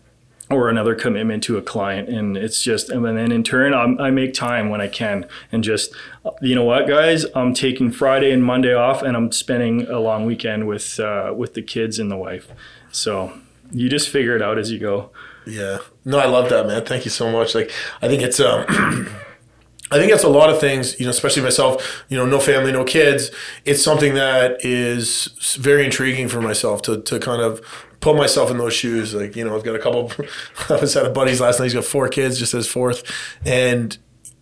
or 0.54 0.70
another 0.70 0.96
commitment 0.96 1.44
to 1.44 1.58
a 1.58 1.62
client. 1.62 2.10
And 2.10 2.38
it's 2.38 2.62
just 2.62 2.90
and 2.90 3.06
then 3.06 3.32
in 3.32 3.44
turn 3.44 3.74
I'm, 3.74 4.00
i 4.00 4.10
make 4.10 4.34
time 4.34 4.70
when 4.70 4.82
i 4.82 4.88
can 4.88 5.26
and 5.52 5.64
just 5.64 5.94
you 6.42 6.56
know 6.56 6.64
what 6.64 6.88
guys? 6.88 7.26
I'm 7.36 7.54
taking 7.54 7.92
friday 7.92 8.32
and 8.32 8.44
monday 8.44 8.74
off 8.74 9.02
and 9.02 9.16
i'm 9.16 9.32
spending 9.32 9.88
a 9.88 10.00
long 10.00 10.26
weekend 10.26 10.68
with 10.68 11.00
uh, 11.00 11.34
with 11.36 11.54
the 11.54 11.62
kids 11.62 12.00
and 12.00 12.12
the 12.12 12.18
wife. 12.18 12.52
So 12.92 13.34
you 13.72 13.90
just 13.90 14.10
figure 14.10 14.36
it 14.36 14.42
out 14.42 14.58
as 14.58 14.72
you 14.72 14.80
go. 14.80 15.12
Yeah. 15.46 15.80
No 16.06 16.20
i 16.20 16.26
love 16.26 16.50
that 16.50 16.68
man. 16.68 16.86
Thank 16.86 17.06
you 17.06 17.12
so 17.12 17.32
much. 17.32 17.56
Like 17.56 17.72
i 18.02 18.08
think 18.08 18.22
it's 18.22 18.40
um 18.40 19.08
I 19.92 19.98
think 19.98 20.10
that's 20.10 20.24
a 20.24 20.30
lot 20.30 20.50
of 20.50 20.60
things, 20.60 20.98
you 21.00 21.06
know, 21.06 21.10
especially 21.10 21.44
myself, 21.44 22.06
you 22.08 22.16
know, 22.18 22.26
no 22.26 22.40
family, 22.40 22.72
no 22.72 22.86
kids. 22.86 23.30
It's 23.66 23.84
something 23.84 24.14
that 24.14 24.64
is 24.64 25.58
very 25.60 25.84
intriguing 25.84 26.30
for 26.30 26.40
myself 26.40 26.82
to, 26.84 27.02
to 27.02 27.20
kind 27.20 27.42
of 27.42 27.62
put 28.02 28.16
myself 28.16 28.52
in 28.52 28.58
those 28.58 28.74
shoes. 28.74 29.14
Like, 29.14 29.36
you 29.36 29.46
know, 29.46 29.56
I've 29.56 29.64
got 29.64 29.76
a 29.76 29.80
couple, 29.80 30.12
I 30.70 30.76
was 30.76 30.96
at 30.98 31.06
a 31.06 31.10
buddy's 31.10 31.40
last 31.40 31.60
night. 31.60 31.66
He's 31.66 31.74
got 31.74 31.86
four 31.86 32.10
kids, 32.10 32.38
just 32.38 32.54
as 32.54 32.68
fourth. 32.68 33.04
And 33.46 33.98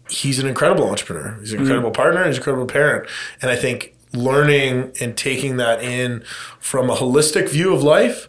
he's 0.10 0.40
an 0.40 0.48
incredible 0.48 0.90
entrepreneur. 0.90 1.38
He's 1.40 1.52
an 1.52 1.58
mm-hmm. 1.58 1.66
incredible 1.66 1.92
mm-hmm. 1.92 2.02
partner. 2.02 2.26
He's 2.26 2.38
an 2.38 2.42
incredible 2.42 2.66
parent. 2.66 3.08
And 3.42 3.52
I 3.52 3.56
think 3.56 3.96
learning 4.14 4.94
and 5.00 5.16
taking 5.16 5.58
that 5.58 5.84
in 5.84 6.24
from 6.60 6.90
a 6.90 6.96
holistic 6.96 7.50
view 7.50 7.74
of 7.74 7.84
life, 7.84 8.28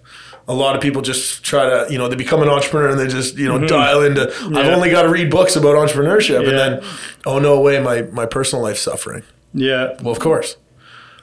a 0.49 0.55
lot 0.55 0.75
of 0.75 0.83
people 0.83 1.01
just 1.01 1.45
try 1.45 1.65
to, 1.65 1.93
you 1.93 1.97
know, 1.97 2.09
they 2.09 2.17
become 2.17 2.43
an 2.43 2.49
entrepreneur 2.49 2.89
and 2.89 2.99
they 2.99 3.07
just, 3.07 3.37
you 3.37 3.47
know, 3.47 3.57
mm-hmm. 3.57 3.67
dial 3.67 4.03
into, 4.03 4.33
yeah. 4.51 4.59
I've 4.59 4.73
only 4.73 4.91
got 4.91 5.03
to 5.03 5.09
read 5.09 5.31
books 5.31 5.55
about 5.55 5.77
entrepreneurship. 5.77 6.43
Yeah. 6.43 6.49
And 6.49 6.59
then, 6.59 6.91
oh, 7.25 7.39
no 7.39 7.61
way, 7.61 7.81
my, 7.81 8.03
my 8.03 8.27
personal 8.27 8.63
life 8.63 8.77
suffering. 8.77 9.23
Yeah. 9.55 9.97
Well, 10.03 10.11
of 10.11 10.19
course. 10.19 10.57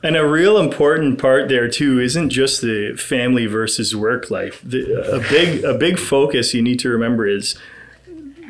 And 0.03 0.15
a 0.15 0.27
real 0.27 0.57
important 0.57 1.19
part 1.19 1.49
there 1.49 1.67
too 1.67 1.99
isn't 1.99 2.29
just 2.29 2.61
the 2.61 2.95
family 2.97 3.45
versus 3.45 3.95
work 3.95 4.29
life. 4.29 4.61
The, 4.63 5.01
a 5.11 5.19
big 5.19 5.63
a 5.63 5.73
big 5.73 5.99
focus 5.99 6.53
you 6.53 6.61
need 6.61 6.79
to 6.79 6.89
remember 6.89 7.27
is 7.27 7.57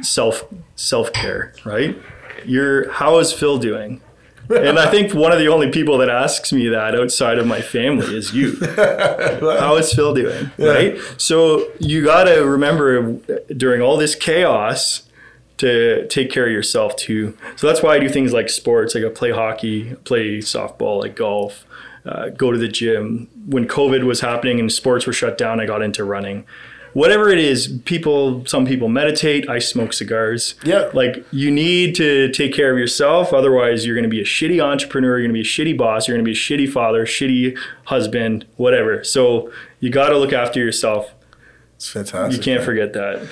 self 0.01 0.45
self 0.75 1.13
care, 1.13 1.53
right? 1.65 1.97
You're 2.45 2.91
how 2.91 3.19
is 3.19 3.31
Phil 3.31 3.57
doing? 3.57 4.01
and 4.49 4.79
I 4.79 4.89
think 4.89 5.13
one 5.13 5.31
of 5.31 5.39
the 5.39 5.47
only 5.47 5.71
people 5.71 5.97
that 5.97 6.09
asks 6.09 6.53
me 6.53 6.69
that 6.69 6.95
outside 6.95 7.37
of 7.37 7.45
my 7.45 7.61
family 7.61 8.15
is 8.15 8.33
you. 8.33 8.57
How 8.65 9.75
is 9.75 9.93
Phil 9.93 10.13
doing? 10.13 10.51
Yeah. 10.57 10.69
Right? 10.69 10.99
So 11.17 11.69
you 11.79 12.03
got 12.03 12.25
to 12.25 12.45
remember 12.45 13.13
during 13.55 13.81
all 13.81 13.97
this 13.97 14.15
chaos 14.15 15.03
to 15.57 16.07
take 16.07 16.31
care 16.31 16.45
of 16.45 16.51
yourself 16.51 16.95
too. 16.95 17.37
So 17.55 17.67
that's 17.67 17.81
why 17.81 17.95
I 17.95 17.99
do 17.99 18.09
things 18.09 18.33
like 18.33 18.49
sports. 18.49 18.95
Like 18.95 19.03
I 19.03 19.09
play 19.09 19.31
hockey, 19.31 19.95
play 20.03 20.37
softball, 20.37 21.01
like 21.01 21.15
golf, 21.15 21.65
uh, 22.05 22.29
go 22.29 22.51
to 22.51 22.57
the 22.57 22.67
gym. 22.67 23.27
When 23.45 23.67
COVID 23.67 24.03
was 24.03 24.21
happening 24.21 24.59
and 24.59 24.71
sports 24.71 25.07
were 25.07 25.13
shut 25.13 25.37
down, 25.37 25.59
I 25.59 25.65
got 25.65 25.81
into 25.81 26.03
running 26.03 26.45
whatever 26.97 27.29
it 27.29 27.37
is, 27.37 27.79
people, 27.85 28.43
some 28.47 28.65
people 28.65 28.87
meditate. 28.87 29.47
I 29.47 29.59
smoke 29.59 29.93
cigars. 29.93 30.55
Yeah. 30.63 30.89
Like 30.95 31.23
you 31.31 31.51
need 31.51 31.93
to 31.95 32.31
take 32.31 32.55
care 32.55 32.71
of 32.71 32.79
yourself. 32.79 33.33
Otherwise, 33.33 33.85
you're 33.85 33.93
going 33.93 34.03
to 34.03 34.09
be 34.09 34.19
a 34.19 34.25
shitty 34.25 34.59
entrepreneur. 34.59 35.19
You're 35.19 35.27
going 35.27 35.29
to 35.29 35.33
be 35.33 35.41
a 35.41 35.43
shitty 35.43 35.77
boss. 35.77 36.07
You're 36.07 36.17
going 36.17 36.25
to 36.25 36.29
be 36.29 36.35
a 36.35 36.39
shitty 36.39 36.71
father, 36.71 37.05
shitty 37.05 37.55
husband, 37.85 38.47
whatever. 38.55 39.03
So 39.03 39.51
you 39.79 39.91
got 39.91 40.09
to 40.09 40.17
look 40.17 40.33
after 40.33 40.59
yourself. 40.59 41.13
It's 41.75 41.87
fantastic. 41.87 42.39
You 42.39 42.43
can't 42.43 42.61
man. 42.61 42.65
forget 42.65 42.93
that. 42.93 43.29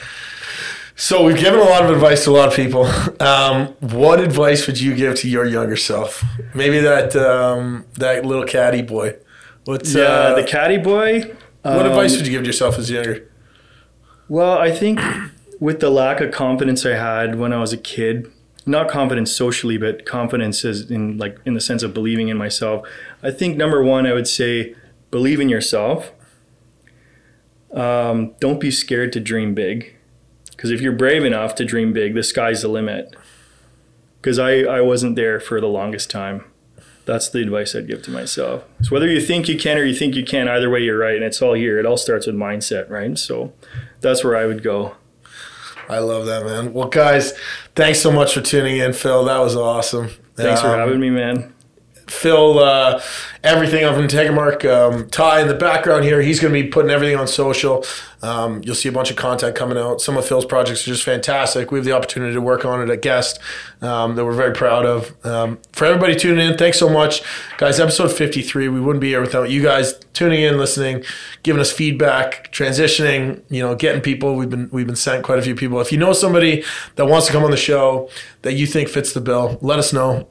So 0.98 1.26
we've 1.26 1.38
given 1.38 1.60
a 1.60 1.64
lot 1.64 1.84
of 1.84 1.90
advice 1.90 2.24
to 2.24 2.30
a 2.30 2.32
lot 2.32 2.48
of 2.48 2.56
people. 2.56 2.90
Um, 3.18 3.68
what 3.80 4.20
advice 4.20 4.68
would 4.68 4.80
you 4.80 4.94
give 4.94 5.16
to 5.16 5.30
your 5.30 5.46
younger 5.46 5.78
self? 5.78 6.24
Maybe 6.54 6.80
that 6.80 7.16
um, 7.16 7.86
that 7.94 8.26
little 8.26 8.44
caddy 8.44 8.82
boy. 8.82 9.16
What's 9.64 9.96
yeah, 9.96 10.04
uh, 10.04 10.36
the 10.36 10.44
caddy 10.44 10.78
boy? 10.78 11.22
What 11.62 11.86
um, 11.86 11.88
advice 11.88 12.16
would 12.16 12.28
you 12.28 12.32
give 12.32 12.44
to 12.44 12.48
yourself 12.48 12.78
as 12.78 12.92
younger? 12.92 13.32
Well, 14.28 14.58
I 14.58 14.72
think 14.72 15.00
with 15.60 15.80
the 15.80 15.90
lack 15.90 16.22
of 16.22 16.32
confidence 16.32 16.86
I 16.86 16.96
had 16.96 17.40
when 17.40 17.52
I 17.52 17.58
was 17.58 17.74
a 17.74 17.78
kid, 17.78 18.32
not 18.66 18.90
confidence 18.90 19.32
socially, 19.32 19.78
but 19.78 20.06
confidence 20.06 20.64
as 20.66 20.92
in 20.92 21.18
like 21.18 21.40
in 21.46 21.54
the 21.54 21.62
sense 21.62 21.82
of 21.82 21.94
believing 21.94 22.28
in 22.28 22.38
myself. 22.38 22.88
I 23.24 23.32
think 23.32 23.58
number 23.58 23.82
one, 23.84 24.06
I 24.06 24.14
would 24.14 24.28
say 24.28 24.76
believe 25.10 25.40
in 25.40 25.50
yourself. 25.50 26.12
Um, 27.74 28.36
don't 28.40 28.60
be 28.60 28.72
scared 28.72 29.12
to 29.14 29.20
dream 29.20 29.54
big, 29.56 29.95
because 30.56 30.72
if 30.72 30.82
you're 30.82 30.92
brave 30.92 31.24
enough 31.24 31.56
to 31.56 31.66
dream 31.66 31.94
big, 31.94 32.14
the 32.14 32.24
sky's 32.24 32.62
the 32.62 32.68
limit. 32.68 33.16
Because 34.22 34.40
I 34.40 34.62
I 34.62 34.82
wasn't 34.82 35.16
there 35.16 35.40
for 35.40 35.62
the 35.62 35.68
longest 35.68 36.10
time. 36.10 36.46
That's 37.06 37.30
the 37.30 37.42
advice 37.42 37.76
I'd 37.76 37.88
give 37.88 38.02
to 38.04 38.12
myself. 38.12 38.64
So 38.82 38.92
whether 38.92 39.08
you 39.08 39.22
think 39.22 39.48
you 39.48 39.58
can 39.58 39.78
or 39.78 39.84
you 39.84 39.94
think 39.94 40.16
you 40.16 40.26
can't, 40.26 40.50
either 40.50 40.70
way 40.70 40.80
you're 40.80 40.98
right, 40.98 41.16
and 41.16 41.24
it's 41.24 41.42
all 41.42 41.54
here. 41.54 41.80
It 41.80 41.86
all 41.86 41.98
starts 41.98 42.26
with 42.26 42.36
mindset, 42.36 42.90
right? 42.90 43.18
So 43.18 43.54
that's 44.02 44.24
where 44.24 44.36
I 44.36 44.48
would 44.48 44.64
go. 44.64 44.96
I 45.88 46.00
love 46.00 46.26
that, 46.26 46.44
man. 46.46 46.74
Well, 46.74 46.88
guys, 46.88 47.34
thanks 47.76 48.00
so 48.00 48.12
much 48.12 48.34
for 48.34 48.42
tuning 48.42 48.78
in, 48.78 48.94
Phil. 48.94 49.26
That 49.26 49.38
was 49.38 49.56
awesome. 49.56 50.10
Thanks 50.36 50.62
um, 50.62 50.72
for 50.72 50.78
having 50.78 51.00
me, 51.00 51.12
man. 51.12 51.54
Phil, 52.08 52.60
uh, 52.60 53.02
everything 53.44 53.84
over 53.84 54.02
IntegriMark. 54.02 54.66
Um, 54.70 55.10
Ty 55.10 55.42
in 55.42 55.48
the 55.48 55.56
background 55.56 56.04
here, 56.04 56.22
he's 56.22 56.40
going 56.40 56.54
to 56.54 56.62
be 56.62 56.68
putting 56.68 56.92
everything 56.92 57.18
on 57.18 57.28
social. 57.28 57.84
Um, 58.22 58.62
you'll 58.64 58.76
see 58.76 58.90
a 58.90 58.92
bunch 58.92 59.12
of 59.12 59.18
content 59.18 59.56
coming 59.56 59.78
out. 59.78 60.02
Some 60.02 60.18
of 60.18 60.28
Phil's 60.28 60.46
projects 60.46 60.82
are 60.88 60.92
just 60.92 61.04
fantastic. 61.04 61.72
We 61.72 61.78
have 61.78 61.86
the 61.86 61.92
opportunity 61.92 62.34
to 62.34 62.42
work 62.42 62.66
on 62.66 62.82
it 62.82 62.90
at 62.92 63.02
Guest 63.02 63.40
um, 63.82 64.16
that 64.16 64.26
we're 64.26 64.34
very 64.34 64.54
proud 64.54 64.86
of. 64.86 65.16
Um, 65.26 65.60
for 65.74 65.86
everybody 65.86 66.16
tuning 66.16 66.48
in, 66.48 66.58
thanks 66.58 66.80
so 66.80 66.90
much. 66.90 67.22
Guys, 67.58 67.80
episode 67.80 68.12
53, 68.12 68.68
we 68.70 68.80
wouldn't 68.82 69.02
be 69.02 69.10
here 69.10 69.22
without 69.22 69.52
you 69.52 69.62
guys 69.62 69.94
tuning 70.14 70.42
in, 70.42 70.58
listening, 70.58 71.04
giving 71.44 71.62
us 71.62 71.72
feedback, 71.72 72.52
transitioning, 72.52 73.44
you 73.50 73.62
know, 73.62 73.76
getting 73.76 74.02
people. 74.02 74.36
We've 74.36 74.50
been, 74.50 74.70
we've 74.72 74.88
been 74.88 74.96
sent 74.96 75.24
quite 75.24 75.38
a 75.38 75.44
few 75.44 75.56
people. 75.56 75.80
If 75.80 75.92
you 75.92 76.00
know 76.00 76.14
somebody 76.14 76.64
that 76.96 77.06
wants 77.06 77.28
to 77.28 77.34
come 77.34 77.44
on 77.44 77.52
the 77.52 77.58
show 77.58 78.10
that 78.42 78.54
you 78.54 78.66
think 78.66 78.90
fits 78.90 79.14
the 79.14 79.22
bill, 79.22 79.60
let 79.62 79.78
us 79.78 79.94
know. 79.94 80.30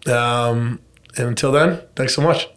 And 1.16 1.28
until 1.28 1.52
then, 1.52 1.80
thanks 1.94 2.14
so 2.14 2.22
much. 2.22 2.48